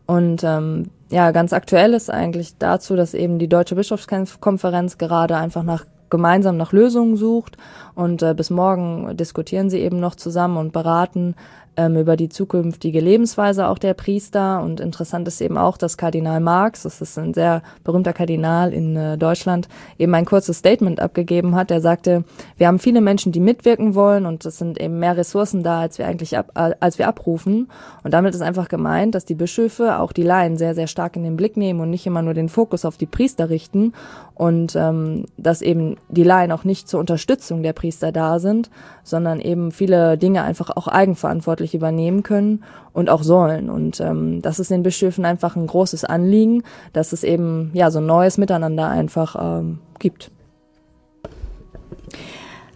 [0.05, 5.63] Und ähm, ja, ganz aktuell ist eigentlich dazu, dass eben die Deutsche Bischofskonferenz gerade einfach
[5.63, 7.57] nach gemeinsam nach Lösungen sucht
[7.95, 11.35] und äh, bis morgen diskutieren sie eben noch zusammen und beraten,
[11.77, 14.61] ähm, über die zukünftige Lebensweise auch der Priester.
[14.61, 18.95] Und interessant ist eben auch, dass Kardinal Marx, das ist ein sehr berühmter Kardinal in
[18.95, 21.71] äh, Deutschland, eben ein kurzes Statement abgegeben hat.
[21.71, 22.23] Er sagte,
[22.57, 25.97] wir haben viele Menschen, die mitwirken wollen und es sind eben mehr Ressourcen da, als
[25.97, 27.69] wir eigentlich ab, äh, als wir abrufen.
[28.03, 31.23] Und damit ist einfach gemeint, dass die Bischöfe auch die Laien sehr, sehr stark in
[31.23, 33.93] den Blick nehmen und nicht immer nur den Fokus auf die Priester richten
[34.35, 38.69] und ähm, dass eben die Laien auch nicht zur Unterstützung der Priester da sind,
[39.03, 43.69] sondern eben viele Dinge einfach auch eigenverantwortlich übernehmen können und auch sollen.
[43.69, 47.99] Und ähm, das ist den Bischöfen einfach ein großes Anliegen, dass es eben ja so
[47.99, 50.31] ein neues Miteinander einfach ähm, gibt.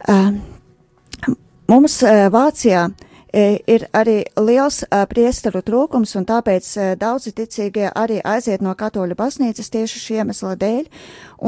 [0.08, 0.34] Uh,
[1.68, 2.92] mums uh, Vācijā
[3.34, 6.68] ir arī liels priesteru trūkums, un tāpēc
[7.02, 10.84] daudzi ticīgie arī aiziet no katoļu baznīcas tieši šī iemesla dēļ.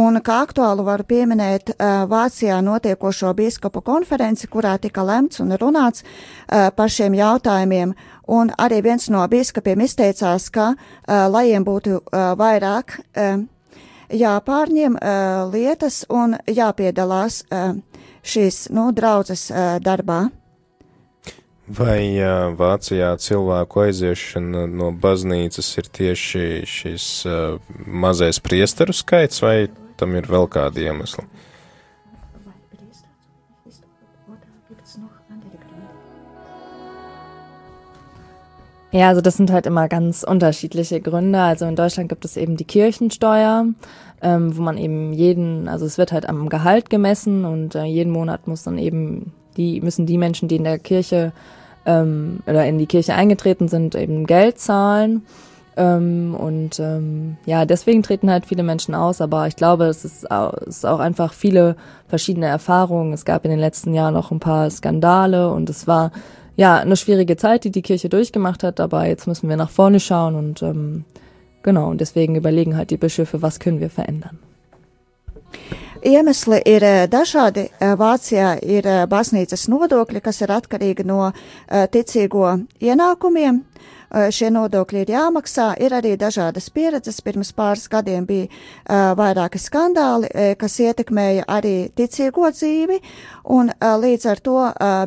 [0.01, 1.75] Un kā aktuālu varu pieminēt
[2.09, 6.03] Vācijā notiekošo bīskapu konferenci, kurā tika lemts un runāts
[6.49, 7.93] par šiem jautājumiem.
[8.33, 10.73] Un arī viens no biskupiem izteicās, ka,
[11.05, 12.97] lai jiem būtu vairāk
[14.09, 14.97] jāpārņem
[15.53, 17.43] lietas un jāpiedalās
[18.25, 19.51] šīs, nu, draudzes
[19.85, 20.25] darbā.
[21.65, 22.13] Vai
[22.53, 27.07] Vācijā cilvēku aiziešana no baznīcas ir tieši šis
[27.89, 31.25] mazais priesteru skaits, vai tam ir vēl kādi iemesli?
[38.95, 41.41] Ja, also das sind halt immer ganz unterschiedliche Gründe.
[41.41, 43.65] Also in Deutschland gibt es eben die Kirchensteuer,
[44.21, 48.13] ähm, wo man eben jeden, also es wird halt am Gehalt gemessen und äh, jeden
[48.13, 51.31] Monat muss dann eben die müssen die Menschen, die in der Kirche
[51.85, 55.23] ähm, oder in die Kirche eingetreten sind, eben Geld zahlen.
[55.77, 60.31] Ähm, und ähm, ja, deswegen treten halt viele Menschen aus, aber ich glaube, es ist,
[60.31, 61.75] auch, es ist auch einfach viele
[62.07, 63.11] verschiedene Erfahrungen.
[63.13, 66.11] Es gab in den letzten Jahren noch ein paar Skandale und es war
[66.55, 69.99] ja eine schwierige Zeit, die die Kirche durchgemacht hat, aber jetzt müssen wir nach vorne
[69.99, 71.03] schauen und ähm,
[71.61, 74.39] genau, und deswegen überlegen halt die Bischöfe, was können wir verändern.
[76.05, 77.63] Iemesli ir eh, dažādi.
[77.81, 81.31] Eh, Vācijā ir eh, baznīcas nodokļi, kas ir atkarīgi no
[81.65, 83.63] ticīgo ienākumiem.
[84.31, 85.71] Šie nodokļi ir jāmaksā.
[85.81, 87.17] Ir arī dažādas pieredzes.
[87.25, 90.29] Pirms pāris gadiem bija vairāki skandāli,
[90.61, 93.01] kas ietekmēja arī ticīgo dzīvi,
[93.57, 94.61] un līdz ar to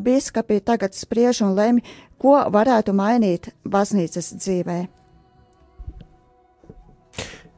[0.04, 1.82] biskupi tagad spriež un lemj,
[2.20, 4.80] ko varētu mainīt baznīcas dzīvē.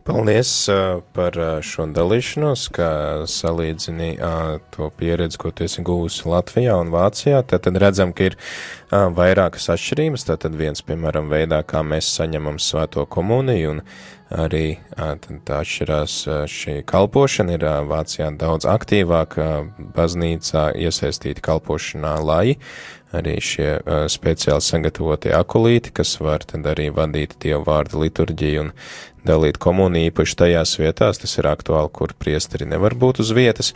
[0.05, 2.91] Paldies uh, par šo dalīšanos, kā
[3.29, 7.43] salīdzini uh, to pieredzi, ko tu esi guvusi Latvijā un Vācijā.
[7.45, 10.25] Tad, redzam, ka ir uh, vairākas atšķirības.
[10.31, 13.85] Tātad viens, piemēram, veidā, kā mēs saņemam svēto komuniju, un
[14.31, 16.17] arī tad atšķirās
[16.49, 17.57] šī kalpošana.
[17.59, 19.35] Ir Vācijā daudz aktīvāk
[19.97, 22.55] baznīcā iesaistīti kalpošanā lai
[23.17, 28.73] arī šie uh, speciāli sagatavotie akulīti, kas var tad arī vadīt Dievu vārdu liturģiju un
[29.27, 33.75] dalīt komuniju īpaši tajās vietās, tas ir aktuāli, kur priesteri nevar būt uz vietas.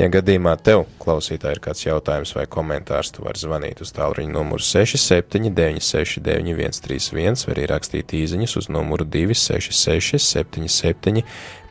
[0.00, 4.64] Ja gadījumā tev, klausītāji, ir kāds jautājums vai komentārs, tu vari zvanīt uz tālruņa numuru
[4.64, 11.26] 67 969 131 vai arī rakstīt īziņas uz numuru 266 77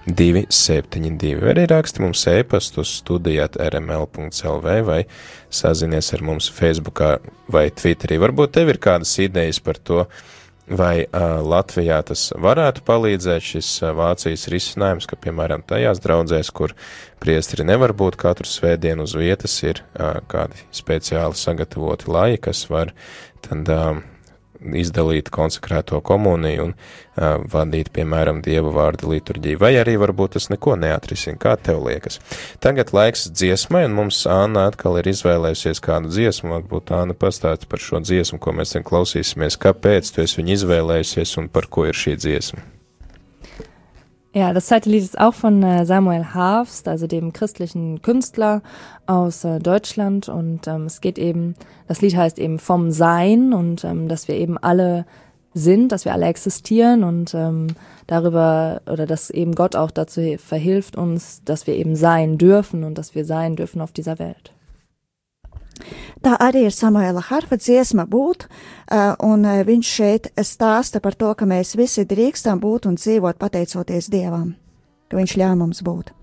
[0.06, 5.02] 272, vai arī raksti mums e-pastu studijāt rml.lv vai
[5.50, 7.16] sazinies ar mums Facebookā
[7.52, 8.20] vai Twitterī.
[8.22, 10.06] Varbūt tev ir kādas idejas par to,
[10.70, 16.74] vai uh, Latvijā tas varētu palīdzēt šis uh, Vācijas risinājums, ka, piemēram, tajās draudzēs, kur
[17.22, 22.94] priestri nevar būt katru svētdienu uz vietas, ir uh, kādi speciāli sagatavoti laji, kas var
[23.46, 24.02] tad uh,
[24.74, 30.78] izdalīt konsekrēto komuniju un uh, vadīt, piemēram, Dieva vārda liturģiju, vai arī varbūt tas neko
[30.82, 32.20] neatrisina, kā tev liekas.
[32.64, 37.84] Tagad laiks dziesmai, un mums Āna atkal ir izvēlējusies kādu dziesmu, varbūt Āna pastāst par
[37.84, 41.98] šo dziesmu, ko mēs ten klausīsimies, kāpēc tu esi viņu izvēlējusies un par ko ir
[41.98, 42.72] šī dziesma.
[44.36, 48.62] Ja, das zweite Lied ist auch von äh, Samuel Harfst, also dem christlichen Künstler
[49.08, 50.30] aus äh, Deutschland.
[50.30, 51.56] Und ähm, es geht eben,
[51.88, 55.06] das Lied heißt eben vom Sein und ähm, dass wir eben alle
[55.54, 57.68] sind, dass wir alle existieren und ähm,
[58.08, 62.98] darüber oder dass eben Gott auch dazu verhilft uns, dass wir eben sein dürfen und
[62.98, 64.52] dass wir sein dürfen auf dieser Welt.
[66.24, 68.48] Tā arī ir Samuela Harfa dziesma būt,
[69.28, 74.56] un viņš šeit stāsta par to, ka mēs visi drīkstam būt un dzīvot pateicoties Dievam,
[75.10, 76.14] ka viņš ļāva mums būt.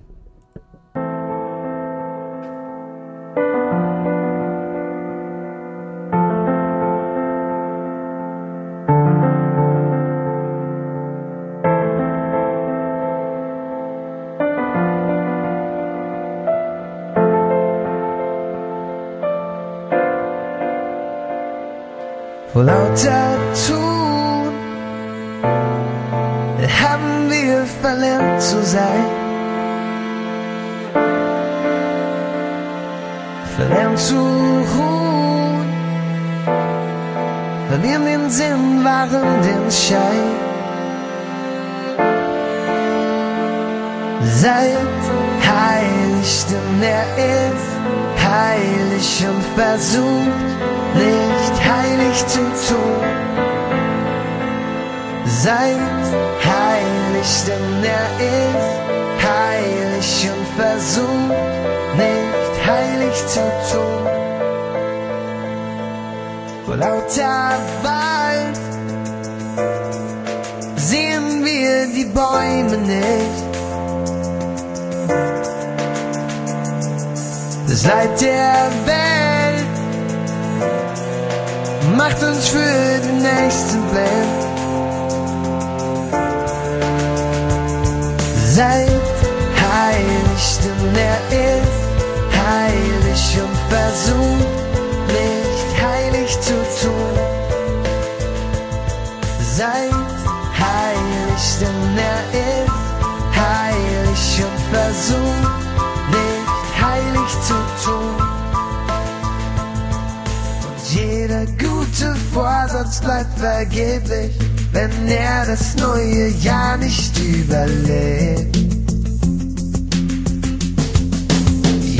[113.43, 114.31] Vergeblich,
[114.71, 118.57] wenn er das neue Jahr nicht überlebt.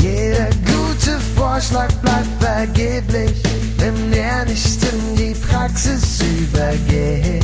[0.01, 3.33] Jeder gute Vorschlag bleibt vergeblich,
[3.77, 7.43] wenn er nicht in die Praxis übergeht.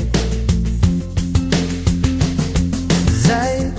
[3.28, 3.74] Seid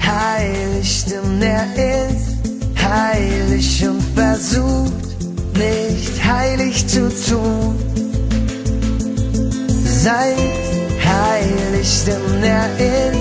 [0.00, 1.66] heilig, denn er
[2.06, 2.38] ist
[2.80, 4.92] heilig und versucht
[5.56, 8.03] nicht heilig zu tun.
[10.04, 10.36] Seid
[11.02, 13.16] heilig, denn er ist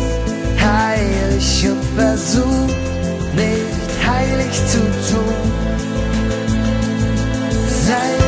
[0.62, 2.76] heilig und versucht
[3.38, 4.80] nicht heilig zu
[5.10, 5.52] tun.
[7.88, 8.23] Seid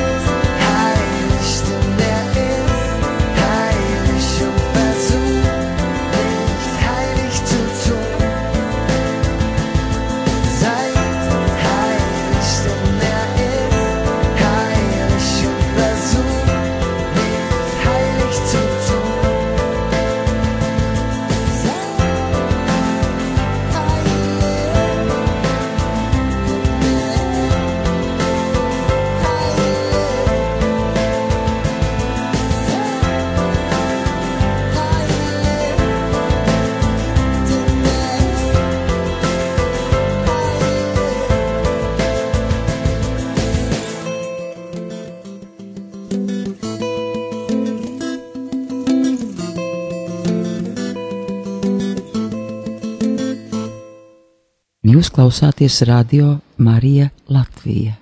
[54.95, 57.97] Jūs klausāties radio Marija Latvija.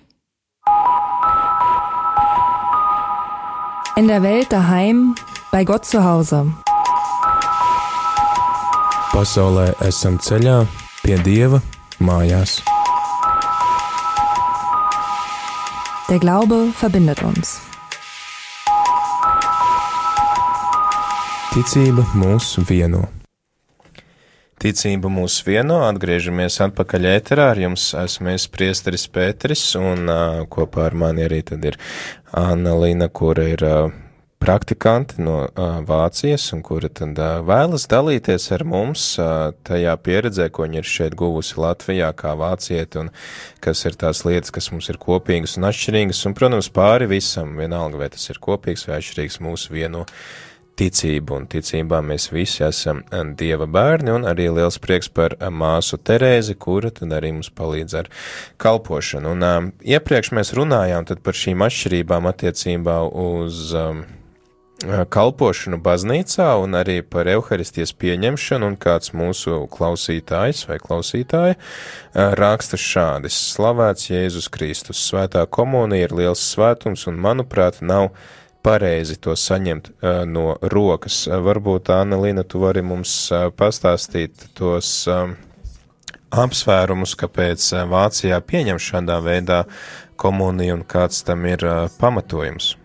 [3.97, 5.15] In der Welt daheim,
[5.51, 6.43] bei Gott zu Hause.
[9.09, 10.59] Pasaulē esam ceļā
[11.01, 11.63] pie Dieva
[11.97, 12.59] mājās.
[16.11, 17.57] Der Glaube verbindet uns.
[21.57, 23.07] Ticība mūs vieno.
[24.64, 30.86] Ticība mūs vieno, atgriežamies atpakaļ ēterā, ar jums esmu es priesteris Pēteris, un uh, kopā
[30.86, 31.76] ar mani arī tad ir
[32.32, 33.89] Anna Lina, kura ir uh,
[34.39, 40.47] praktikanti no uh, Vācijas, un kura tad uh, vēlas dalīties ar mums uh, tajā pieredzē,
[40.47, 43.11] ko viņa ir šeit guvusi Latvijā kā vācieti, un
[43.59, 47.99] kas ir tās lietas, kas mums ir kopīgas un atšķirīgas, un, protams, pāri visam, vienalga,
[47.99, 50.07] vai tas ir kopīgs vai atšķirīgs mūsu vieno
[50.80, 53.03] ticību, un ticībā mēs visi esam
[53.38, 58.09] Dieva bērni, un arī liels prieks par māsu Terēzi, kura tad arī mums palīdz ar
[58.61, 59.36] kalpošanu.
[59.36, 64.03] Un um, iepriekš mēs runājām par šīm atšķirībām attiecībā uz um,
[64.84, 71.57] kalpošanu baznīcā un arī par evaharistijas pieņemšanu, un kāds mūsu klausītājs vai klausītāja
[72.39, 78.11] raksta šādi: Slavēts Jēzus Kristus, svētā komunija ir liels svētums, un, manuprāt, nav
[78.64, 79.89] pareizi to saņemt
[80.32, 81.26] no rokas.
[81.28, 83.16] Varbūt, Anna-Lina, tu vari mums
[83.59, 85.36] pastāstīt tos um,
[86.32, 89.64] apsvērumus, kāpēc Vācijā pieņem šādā veidā
[90.16, 91.68] komuniju un kāds tam ir
[91.99, 92.78] pamatojums.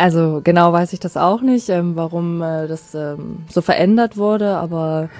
[0.00, 4.56] Also genau weiß ich das auch nicht, ähm, warum äh, das ähm, so verändert wurde,
[4.56, 5.10] aber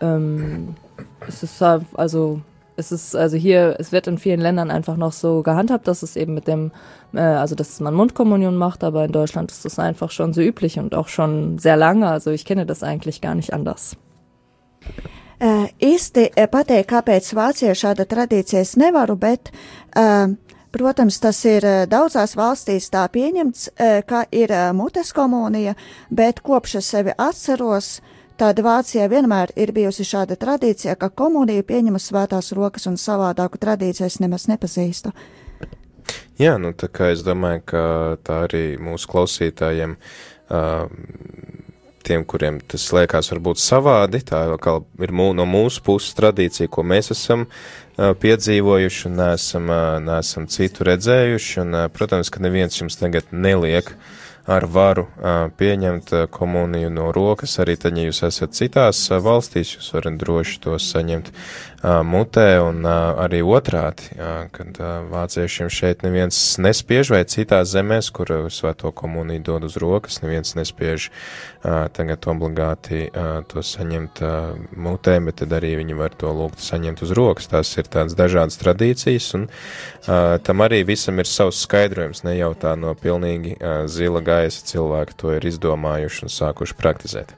[0.00, 0.76] ähm,
[1.26, 2.40] es ist halt- also
[2.76, 6.16] es ist also hier es wird in vielen Ländern einfach noch so gehandhabt, dass es
[6.16, 6.70] eben mit dem
[7.12, 10.78] äh, also dass man Mundkommunion macht, aber in Deutschland ist das einfach schon so üblich
[10.78, 12.08] und auch schon sehr lange.
[12.08, 13.96] Also ich kenne das eigentlich gar nicht anders.
[15.38, 19.52] Uh, īsti pateikt, kāpēc Vācijā šāda tradīcija es nevaru, bet,
[19.94, 20.32] uh,
[20.74, 25.76] protams, tas ir eh, daudzās valstīs tā pieņemts, uh, ka ir uh, mutes komunija,
[26.10, 28.00] bet kopš es sevi atceros,
[28.38, 33.60] tad Vācijā vienmēr ir bijusi šāda tradīcija, ka komunija pieņem uz svētās rokas un savādāku
[33.60, 35.12] tradīciju es nemaz nepazīstu.
[36.38, 37.82] Jā, nu tā kā es domāju, ka
[38.24, 39.96] tā arī mūsu klausītājiem
[42.08, 47.10] tiem, kuriem tas liekas varbūt savādi, tā ir mū, no mūsu puses tradīcija, ko mēs
[47.12, 47.48] esam
[47.98, 49.74] piedzīvojuši un neesam,
[50.06, 54.16] neesam citu redzējuši, un, protams, ka neviens jums tagad neliek uh,
[54.48, 55.04] ar varu
[55.60, 57.58] pieņemt komuniju no rokas.
[57.60, 61.28] Arī tad, ja jūs esat citās valstīs, jūs varat droši to saņemt
[62.08, 64.08] mutē un arī otrādi,
[64.56, 64.80] kad
[65.12, 71.10] vāciešiem šeit neviens nespiež vai citās zemēs, kur svēto komuniju dod uz rokas, neviens nespiež
[71.64, 73.08] tagad obligāti
[73.50, 74.22] to saņemt
[74.78, 77.50] mutē, bet tad arī viņi var to lūgt saņemt uz rokas.
[77.50, 79.48] Tās ir tādas dažādas tradīcijas un
[80.06, 83.56] tam arī visam ir savs skaidrojums, ne jau tā no pilnīgi
[83.90, 87.34] zila gaisa cilvēki to ir izdomājuši un sākuši praktizēt.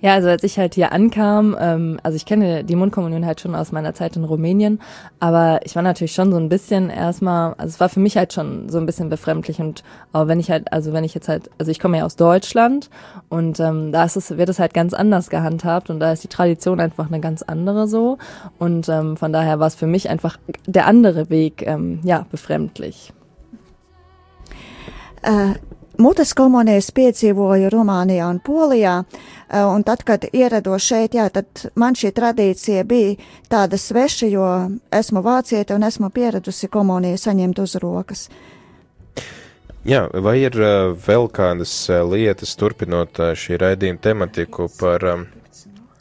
[0.00, 3.54] Ja, also als ich halt hier ankam, ähm, also ich kenne die Mundkommunion halt schon
[3.54, 4.80] aus meiner Zeit in Rumänien,
[5.20, 8.32] aber ich war natürlich schon so ein bisschen erstmal, also es war für mich halt
[8.34, 11.50] schon so ein bisschen befremdlich und auch wenn ich halt, also wenn ich jetzt halt,
[11.58, 12.90] also ich komme ja aus Deutschland
[13.30, 16.28] und ähm, da ist es, wird es halt ganz anders gehandhabt und da ist die
[16.28, 18.18] Tradition einfach eine ganz andere so
[18.58, 23.12] und ähm, von daher war es für mich einfach der andere Weg, ähm, ja, befremdlich.
[25.26, 25.54] Uh,
[25.98, 31.96] Mutes komunijas piedzīvoju Rumānijā un Polijā, uh, un tad, kad ierados šeit, jā, tad man
[31.96, 33.14] šī tradīcija bija
[33.48, 34.48] tāda sveša, jo
[34.92, 38.26] esmu vācieta un esmu pieradusi komuniju saņemt uz rokas.
[39.88, 45.08] Jā, vai ir uh, vēl kādas uh, lietas, turpinot šī raidījuma tematiku par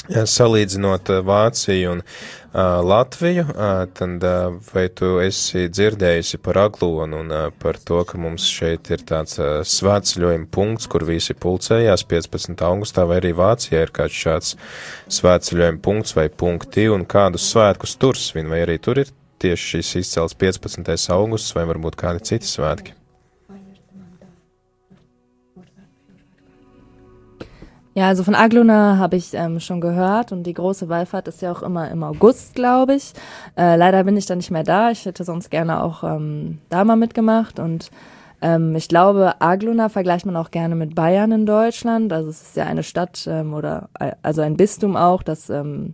[0.05, 2.01] salīdzinot Vāciju un
[2.56, 3.43] Latviju,
[3.99, 4.24] tad
[4.72, 9.36] vai tu esi dzirdējusi par aglonu un par to, ka mums šeit ir tāds
[9.76, 12.56] svētceļojuma punkts, kur visi pulcējās 15.
[12.64, 14.56] augustā, vai arī Vācijā ir kāds šāds
[15.20, 19.12] svētceļojuma punkts vai punkti un kādus svētkus tur svin, vai arī tur ir
[19.43, 20.95] tieši šis izcels 15.
[21.12, 22.95] augusts vai varbūt kādi citi svētki?
[27.97, 31.49] Ja, also von Agluna habe ich ähm, schon gehört und die große Wallfahrt ist ja
[31.53, 33.13] auch immer im August, glaube ich.
[33.57, 34.91] Äh, leider bin ich da nicht mehr da.
[34.91, 37.91] Ich hätte sonst gerne auch ähm, da mal mitgemacht und
[38.41, 42.11] ähm, ich glaube, Agluna vergleicht man auch gerne mit Bayern in Deutschland.
[42.11, 45.93] Also es ist ja eine Stadt ähm, oder äh, also ein Bistum auch, das ähm,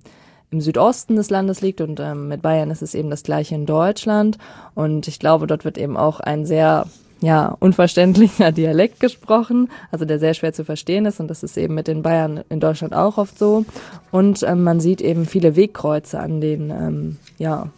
[0.49, 3.67] im Südosten des Landes liegt und ähm, mit Bayern ist es eben das gleiche in
[3.67, 4.39] Deutschland.
[4.73, 6.87] Und ich glaube, dort wird eben auch ein sehr
[7.22, 11.76] ja, unverständlicher Dialekt gesprochen, also der sehr schwer zu verstehen ist und das ist eben
[11.76, 13.65] mit den Bayern in Deutschland auch oft so.
[14.11, 17.69] Und ähm, man sieht eben viele Wegkreuze an den, ähm, ja,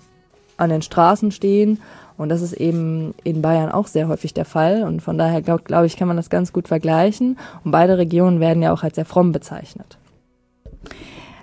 [0.58, 1.82] an den Straßen stehen
[2.18, 5.64] und das ist eben in Bayern auch sehr häufig der Fall und von daher glaube
[5.64, 8.96] glaub ich, kann man das ganz gut vergleichen und beide Regionen werden ja auch als
[8.96, 9.98] sehr fromm bezeichnet.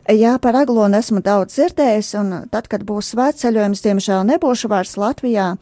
[0.09, 5.53] Jā, par aglonu esmu daudz dzirdējis, un tad, kad būs svētceļojums, diemžēl nebūšu vairs Latvijā.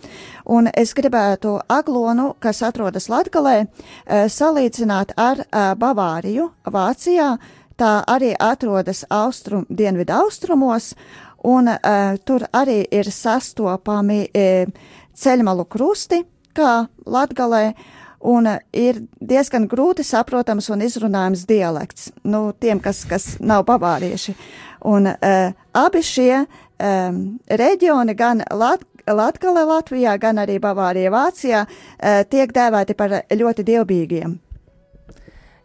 [0.46, 7.36] Un es gribētu aglonu, kas atrodas Latgalē, eh, salīdzināt ar eh, Bavāriju Vācijā.
[7.78, 10.94] Tā arī atrodas austrum, dienvidu austrumos,
[11.46, 14.24] un uh, tur arī ir sastopami
[15.14, 16.24] ceļmalu krusti,
[16.58, 17.76] kā Latgalē.
[18.20, 24.34] Un eh, ir diezgan grūti saprotams un izrunājams dialekts, nu, tiem, kas, kas nav bavārieši.
[24.88, 27.16] Un uh, abi šie um,
[27.50, 34.36] reģioni, gan Lat Latgale Latvijā, gan arī Bavārija Vācijā, uh, tiek dēvēti par ļoti dievbijīgiem.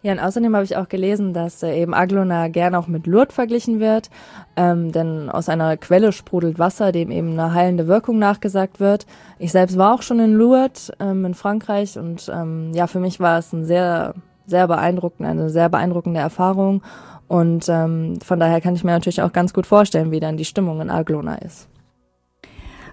[0.04, 3.34] Ja, und außerdem habe ich auch gelesen, dass äh, eben Aglona gern auch mit Lourdes
[3.34, 4.10] verglichen wird,
[4.58, 9.06] ähm, denn aus einer Quelle sprudelt Wasser, dem eben eine heilende Wirkung nachgesagt wird.
[9.40, 13.22] Ich selbst war auch schon in Lourdes ähm, in Frankreich und ähm, ja, für mich
[13.22, 14.14] war es ein sehr,
[14.46, 16.84] sehr beeindruckend, eine sehr beeindruckende Erfahrung
[17.30, 20.44] und ähm, von daher kann ich mir natürlich auch ganz gut vorstellen, wie dann die
[20.44, 21.70] Stimmung in Aglona ist.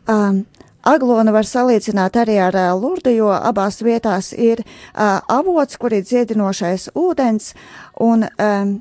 [0.08, 0.46] Um,
[0.86, 6.90] Aglonu var salīdzināt arī ar Lurdu, jo abās vietās ir uh, avots, kur ir dziedinošais
[6.96, 7.52] ūdens,
[8.00, 8.74] un, um,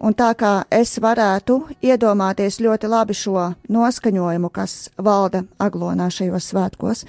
[0.00, 7.06] un tā kā es varētu iedomāties ļoti labi šo noskaņojumu, kas valda Aglonā šajos svētkos.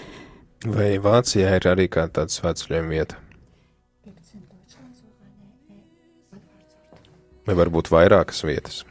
[0.64, 3.20] Vai Vācijā ir arī kāda tāda svētceļojuma vieta?
[7.44, 8.84] Vai varbūt vairākas vietas?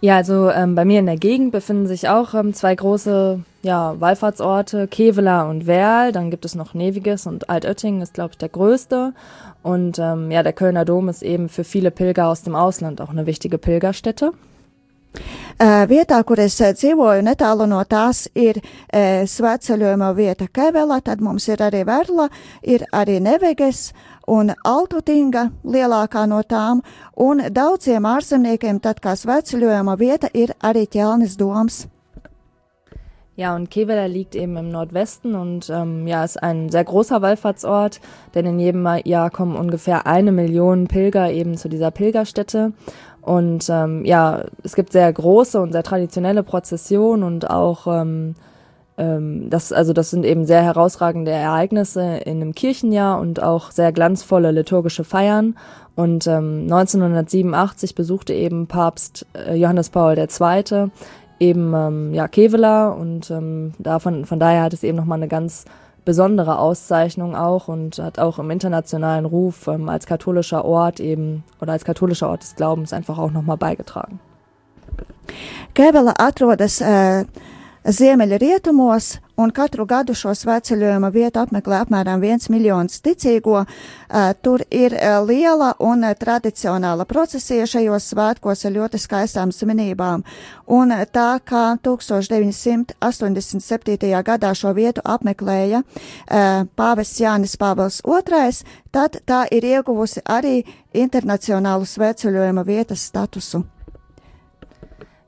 [0.00, 3.98] Ja, also ähm, bei mir in der Gegend befinden sich auch ähm, zwei große ja,
[3.98, 6.12] Wallfahrtsorte, Kevela und Werl.
[6.12, 9.14] Dann gibt es noch Neviges und Altöttingen ist, glaube ich, der größte.
[9.62, 13.10] Und ähm, ja, der Kölner Dom ist eben für viele Pilger aus dem Ausland auch
[13.10, 14.32] eine wichtige Pilgerstätte.
[15.58, 21.22] Uh, vietā, kur es uh, dzīvoju, netālu no tās ir uh, svētceļojuma vieta Kevela, tad
[21.24, 22.26] mums ir arī Verla,
[22.60, 23.94] ir arī Neveges,
[24.26, 26.82] un Altutinga lielākā no tām,
[27.16, 31.86] un daudziem ārzemniekiem tad kā sveceļojuma vieta ir arī ķelnis doms.
[33.36, 38.00] Ja, und Kevela liegt eben im Nordwesten und ähm, ja, ist ein sehr großer Wallfahrtsort,
[38.34, 42.72] denn in jedem Jahr kommen ungefähr eine Million Pilger eben zu dieser Pilgerstätte.
[43.20, 48.36] Und ähm, ja, es gibt sehr große und sehr traditionelle Prozessionen und auch ähm,
[48.98, 53.92] ähm, das, also das sind eben sehr herausragende Ereignisse in einem Kirchenjahr und auch sehr
[53.92, 55.56] glanzvolle liturgische Feiern.
[55.94, 60.90] Und ähm, 1987 besuchte eben Papst äh, Johannes Paul II.
[61.38, 65.64] eben ähm, ja Kevela und ähm, davon von daher hat es eben nochmal eine ganz
[66.04, 71.72] besondere Auszeichnung auch und hat auch im internationalen Ruf ähm, als katholischer Ort eben oder
[71.72, 74.20] als katholischer Ort des Glaubens einfach auch nochmal beigetragen.
[75.74, 77.24] Kevela atrodas äh,
[77.86, 83.64] ziemeļrietumos, un katru gadu šo svētceļojuma vietu apmeklē apmēram viens miljons ticīgo.
[84.42, 84.92] Tur ir
[85.28, 90.22] liela un tradicionāla procesija šajos svētkos ar ļoti skaistām svinībām.
[90.66, 94.22] Un tā kā 1987.
[94.30, 95.82] gadā šo vietu apmeklēja
[96.76, 98.52] pāvests Jānis Pāvils II,
[98.90, 100.64] tad tā ir ieguvusi arī
[100.94, 103.75] internacionālu svētceļojuma vietas statusu.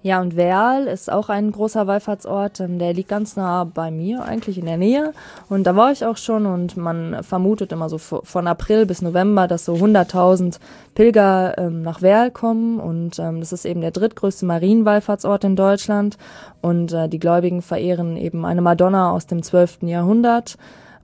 [0.01, 4.57] Ja, und Werl ist auch ein großer Wallfahrtsort, der liegt ganz nah bei mir, eigentlich
[4.57, 5.13] in der Nähe.
[5.49, 9.49] Und da war ich auch schon und man vermutet immer so von April bis November,
[9.49, 10.61] dass so 100.000
[10.95, 12.79] Pilger ähm, nach Werl kommen.
[12.79, 16.17] Und ähm, das ist eben der drittgrößte Marienwallfahrtsort in Deutschland.
[16.61, 19.83] Und äh, die Gläubigen verehren eben eine Madonna aus dem 12.
[19.83, 20.59] Jahrhundert.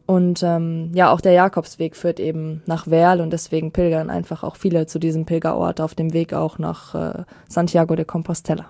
[0.06, 4.54] Und ähm, ja, auch der Jakobsweg führt eben nach Werl und deswegen pilgern einfach auch
[4.54, 8.66] viele zu diesem Pilgerort auf dem Weg auch nach äh, Santiago de Compostela.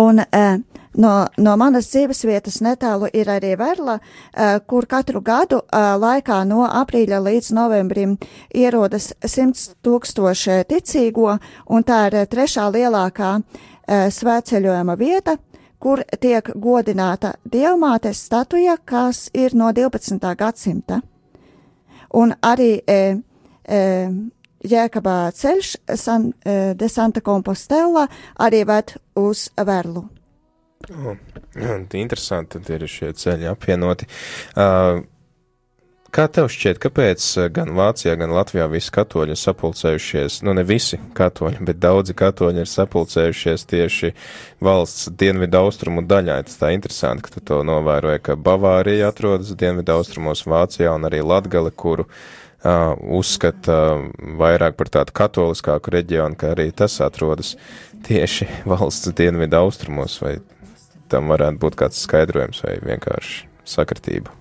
[0.00, 0.56] Un uh,
[0.96, 6.42] no, no manas dzīves vietas netālu ir arī Verla, uh, kur katru gadu uh, laikā
[6.48, 8.16] no aprīļa līdz novembrim
[8.54, 11.36] ierodas 100 tūkstoši ticīgo,
[11.68, 13.38] un tā ir trešā lielākā
[13.92, 15.34] svētceļojuma vieta,
[15.82, 20.22] kur tiek godināta dievmātes statuja, kas ir no 12.
[20.38, 21.00] gadsimta.
[22.14, 22.98] Un arī e,
[23.64, 23.80] e,
[24.62, 28.08] Jēkabā ceļš San, uh, de Santa Compostela
[28.38, 30.06] arī ved uz Verlu.
[30.90, 31.14] Oh,
[31.94, 34.08] interesanti, tad ir šie ceļi apvienoti.
[34.56, 35.02] Uh,
[36.12, 40.98] Kā tev šķiet, kāpēc gan Vācijā, gan Latvijā visi katoļi ir sapulcējušies, nu ne visi
[41.16, 44.10] katoļi, bet daudzi katoļi ir sapulcējušies tieši
[44.60, 46.36] valsts dienvidu austrumu daļā?
[46.50, 51.22] Tas tā interesanti, ka tu to novēroji, ka Bavārija atrodas dienvidu austrumos Vācijā un arī
[51.24, 52.20] Latgale, kuru uh,
[52.62, 53.78] uzskata
[54.38, 57.56] vairāk par tādu katoliskāku reģionu, ka arī tas atrodas
[58.06, 60.38] tieši valsts dienvidu austrumos, vai
[61.12, 64.32] tam varētu būt kāds skaidrojums vai vienkārši sakritība.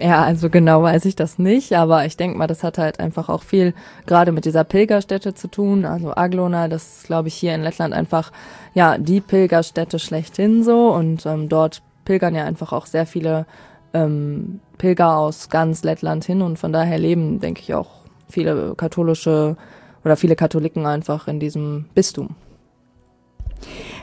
[0.00, 3.28] Ja, also genau weiß ich das nicht, aber ich denke mal, das hat halt einfach
[3.28, 3.74] auch viel
[4.06, 5.84] gerade mit dieser Pilgerstätte zu tun.
[5.84, 8.32] Also Aglona, das ist, glaube ich, hier in Lettland einfach
[8.74, 13.46] ja die Pilgerstätte schlechthin so und ähm, dort pilgern ja einfach auch sehr viele
[13.94, 17.90] ähm, Pilger aus ganz Lettland hin und von daher leben, denke ich, auch
[18.28, 19.56] viele katholische
[20.04, 22.30] oder viele Katholiken einfach in diesem Bistum.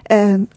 [0.10, 0.48] Ähm,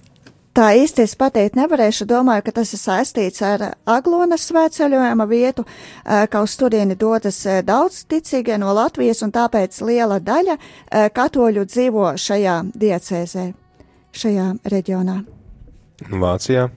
[0.52, 5.64] Tā īsti es pateikt nevarēšu, domāju, ka tas ir saistīts ar Aglonas svētceļojuma vietu,
[6.04, 10.58] ka uz turieni dodas daudz ticīgie no Latvijas un tāpēc liela daļa
[11.16, 13.46] katoļu dzīvo šajā diecēzē,
[14.12, 15.16] šajā reģionā.
[16.20, 16.68] Vācijā?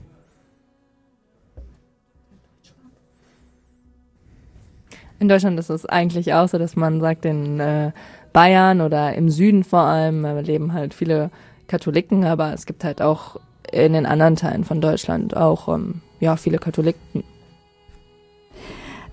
[5.18, 7.92] In Deutschland ist es eigentlich auch so, dass man sagt, in äh,
[8.32, 11.30] Bayern oder im Süden vor allem äh, leben halt viele
[11.68, 13.36] Katholiken, aber es gibt halt auch
[13.72, 17.24] in den anderen Teilen von Deutschland auch ähm, ja, viele Katholiken.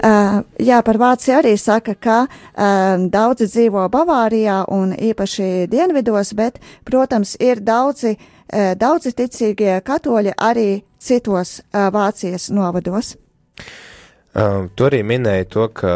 [0.04, 6.58] Uh, jā, par Vāciju arī saka, ka uh, daudzi dzīvo Bavārijā un īpaši dienvidos, bet,
[6.84, 13.14] protams, ir daudzi, uh, daudzi ticīgie katoļi arī citos uh, Vācijas novados.
[14.34, 15.92] Uh, tu arī minēji to, ka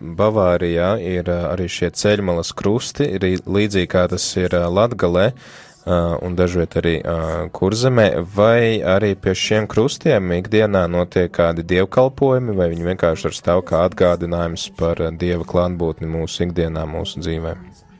[0.00, 6.16] Bavārijā ir uh, arī šie ceļmalas krusti, ir līdzīgi kā tas ir uh, Latgalē uh,
[6.24, 12.72] un dažviet arī uh, Kurzemē, vai arī pie šiem krustiem ikdienā notiek kādi dievkalpojumi, vai
[12.72, 17.91] viņi vienkārši ar stāv kā atgādinājums par dieva klātbūtni mūsu ikdienā, mūsu dzīvēm?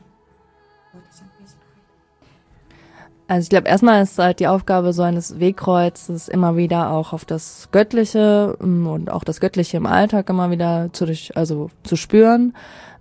[3.28, 7.24] Also ich glaube, erstmal ist halt die Aufgabe so eines Wegkreuzes immer wieder auch auf
[7.24, 12.54] das Göttliche ähm, und auch das Göttliche im Alltag immer wieder zu, also zu spüren.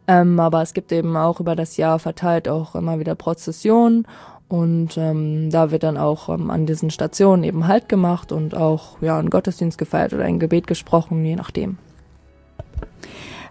[0.08, 4.08] Ähm, aber es gibt eben auch über das Jahr verteilt auch immer wieder Prozessionen
[4.52, 9.02] und ähm, da wird dann auch ähm, an diesen Stationen eben Halt gemacht und auch
[9.02, 11.78] ja ein Gottesdienst gefeiert oder ein Gebet gesprochen, je nachdem.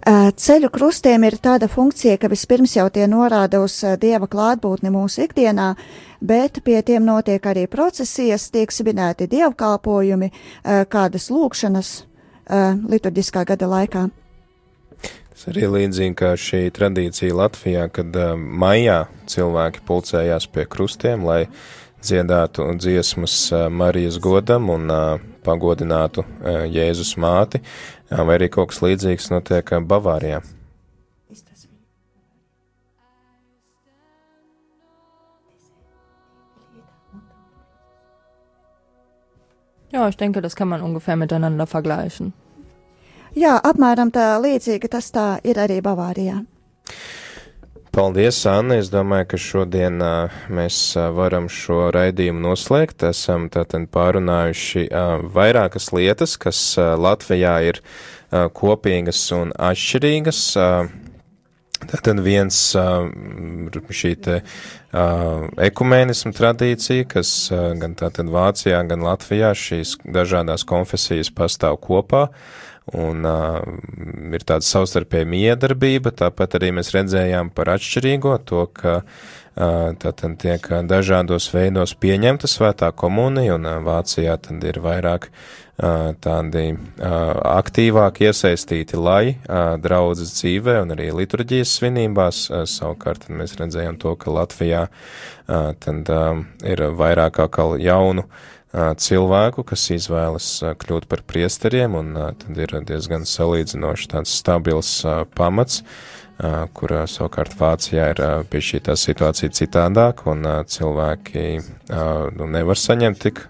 [0.01, 5.75] Ceļu krustiem ir tāda funkcija, ka vispirms jau tie norāda uz dieva klātbūtni mūsu ikdienā,
[6.25, 10.31] bet pie tiem notiek arī procesijas, tiek svinēti dievkalpojumi,
[10.89, 11.91] kādas lūkšanas
[12.89, 14.07] liturģiskā gada laikā.
[15.31, 21.45] Tas arī līdzīgi kā šī tradīcija Latvijā, kad maijā cilvēki pulcējās pie krustiem, lai
[22.01, 24.89] dziedātu dziesmas Marijas godam un
[25.45, 26.25] pagodinātu
[26.73, 27.61] Jēzus māti,
[28.11, 30.43] uh, vai arī kaut kas līdzīgs notiek uh, Bavārijā.
[39.93, 42.33] Ja, ich denke, das kann man ungefähr miteinander vergleichen.
[43.35, 46.45] Jā, apmēram tā līdzīga tas tā ir arī Bavārijā.
[47.91, 48.77] Paldies, Anna.
[48.79, 53.03] Es domāju, ka šodien uh, mēs uh, varam šo raidījumu noslēgt.
[53.09, 60.43] Esam tātad pārunājuši uh, vairākas lietas, kas uh, Latvijā ir uh, kopīgas un atšķirīgas.
[60.55, 61.09] Uh,
[61.81, 62.57] Tātad viens
[63.97, 64.35] šī te
[65.65, 67.31] ekumēnismu tradīcija, kas
[67.81, 72.27] gan tātad Vācijā, gan Latvijā šīs dažādās konfesijas pastāv kopā,
[72.97, 73.61] un uh,
[74.35, 80.67] ir tāda savstarpēja miedarbība, tāpat arī mēs redzējām par atšķirīgo to, ka uh, tātad tiek
[80.91, 85.31] dažādos veidos pieņemta svētā komunija, un uh, Vācijā tad ir vairāk
[86.21, 86.65] tādi
[87.01, 89.39] aktīvāk iesaistīti, lai
[89.81, 94.83] draudzes dzīvē un arī liturģijas svinībās, savukārt mēs redzējām to, ka Latvijā
[95.49, 96.13] tad
[96.69, 98.27] ir vairāk kā jaunu
[98.73, 100.49] cilvēku, kas izvēlas
[100.79, 104.93] kļūt par priesteriem, un tad ir diezgan salīdzinoši tāds stabils
[105.35, 105.83] pamats,
[106.73, 111.47] kurā savukārt Vācijā ir pie šī tā situācija citādāk, un cilvēki
[112.39, 113.43] nu, nevar saņemt tik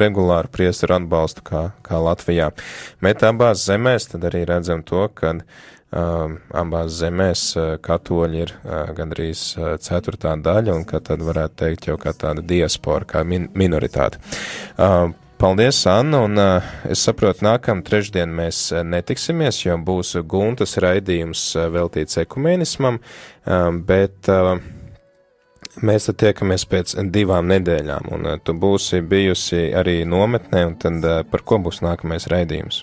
[0.00, 2.52] regulāru priesteru atbalstu kā, kā Latvijā.
[3.04, 5.34] Bet abās zemēs tad arī redzam to, ka
[5.90, 7.44] abās zemēs
[7.84, 8.52] katoļi ir
[8.96, 9.44] gandrīz
[9.84, 14.20] ceturtā daļa, un ka tad varētu teikt jau kā tāda diaspora, kā min minoritāte.
[15.38, 22.18] Paldies, Anna, un uh, es saprotu, nākamā trešdien mēs netiksimies, jo būs Guntas raidījums veltīts
[22.24, 24.56] ekumēnismam, uh, bet uh,
[25.78, 31.22] mēs tiekamies pēc divām nedēļām, un uh, tu būsi bijusi arī nometnē, un tad uh,
[31.30, 32.82] par ko būs nākamais raidījums?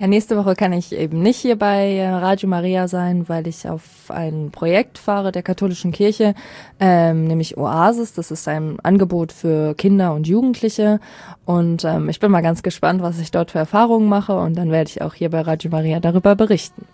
[0.00, 3.68] Ja, nächste Woche kann ich eben nicht hier bei äh, Radio Maria sein, weil ich
[3.68, 6.34] auf ein Projekt fahre der katholischen Kirche,
[6.80, 8.14] ähm, nämlich Oasis.
[8.14, 11.00] Das ist ein Angebot für Kinder und Jugendliche.
[11.44, 14.38] Und ähm, ich bin mal ganz gespannt, was ich dort für Erfahrungen mache.
[14.38, 16.86] Und dann werde ich auch hier bei Radio Maria darüber berichten.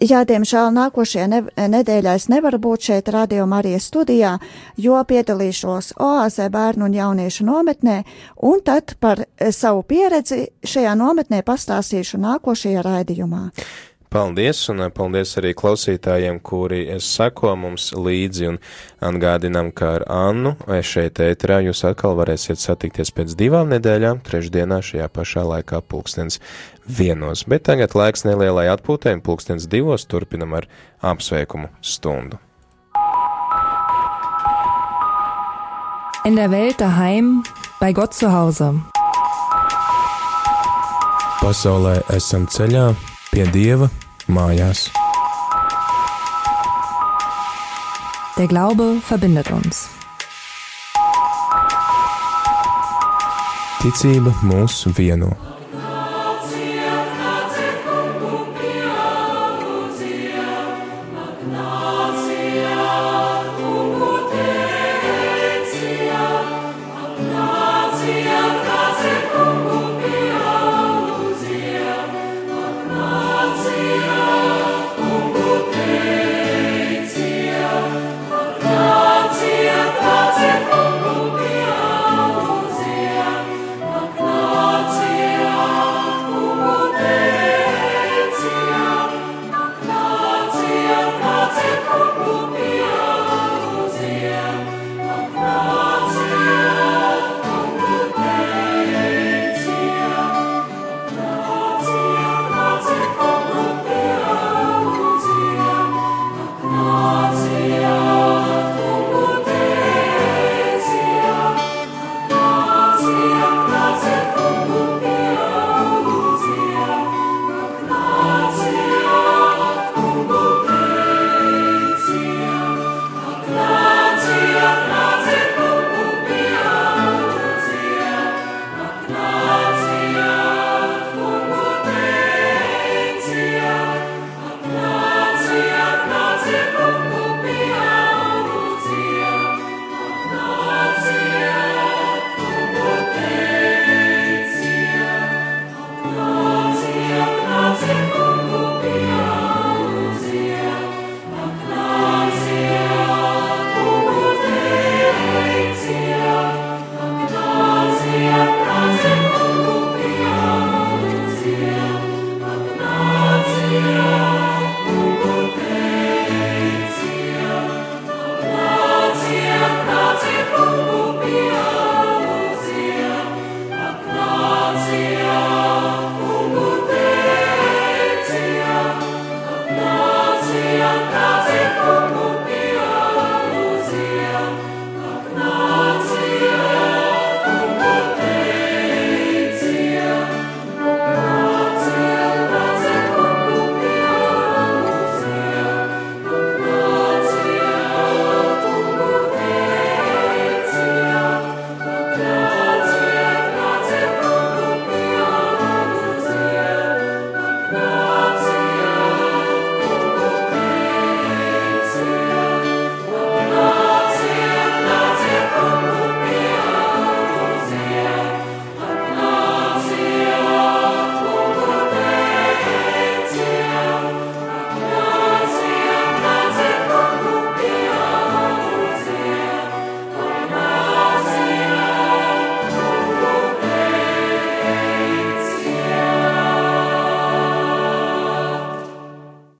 [0.00, 1.40] Jā, diemžēl nākošajā ne
[1.72, 4.36] nedēļā es nevaru būt šeit Radio Marijas studijā,
[4.78, 7.96] jo piedalīšos oāzē bērnu un jauniešu nometnē,
[8.46, 13.42] un tad par savu pieredzi šajā nometnē pastāstīšu nākošajā raidījumā.
[14.16, 18.54] Paldies, un paldies arī klausītājiem, kuri seko mums līdzi un
[19.04, 24.78] atgādinam, ka ar Annu vai šeit ēterā jūs atkal varēsiet satikties pēc divām nedēļām, trešdienā
[24.88, 26.40] šajā pašā laikā pulkstens
[26.88, 27.42] vienos.
[27.44, 30.70] Bet tagad laiks nelielai atpūtē un pulkstens divos turpinam ar
[31.04, 32.40] apsveikumu stundu.
[36.24, 37.44] In der Welt daheim,
[37.82, 38.72] bei Gott zu Hause.
[41.44, 42.88] Pasaulē esam ceļā
[43.28, 43.92] pie Dieva
[44.28, 44.90] mājās.
[48.36, 49.88] Der Glaube verbindet uns.
[53.80, 55.32] Ticība mūs vieno.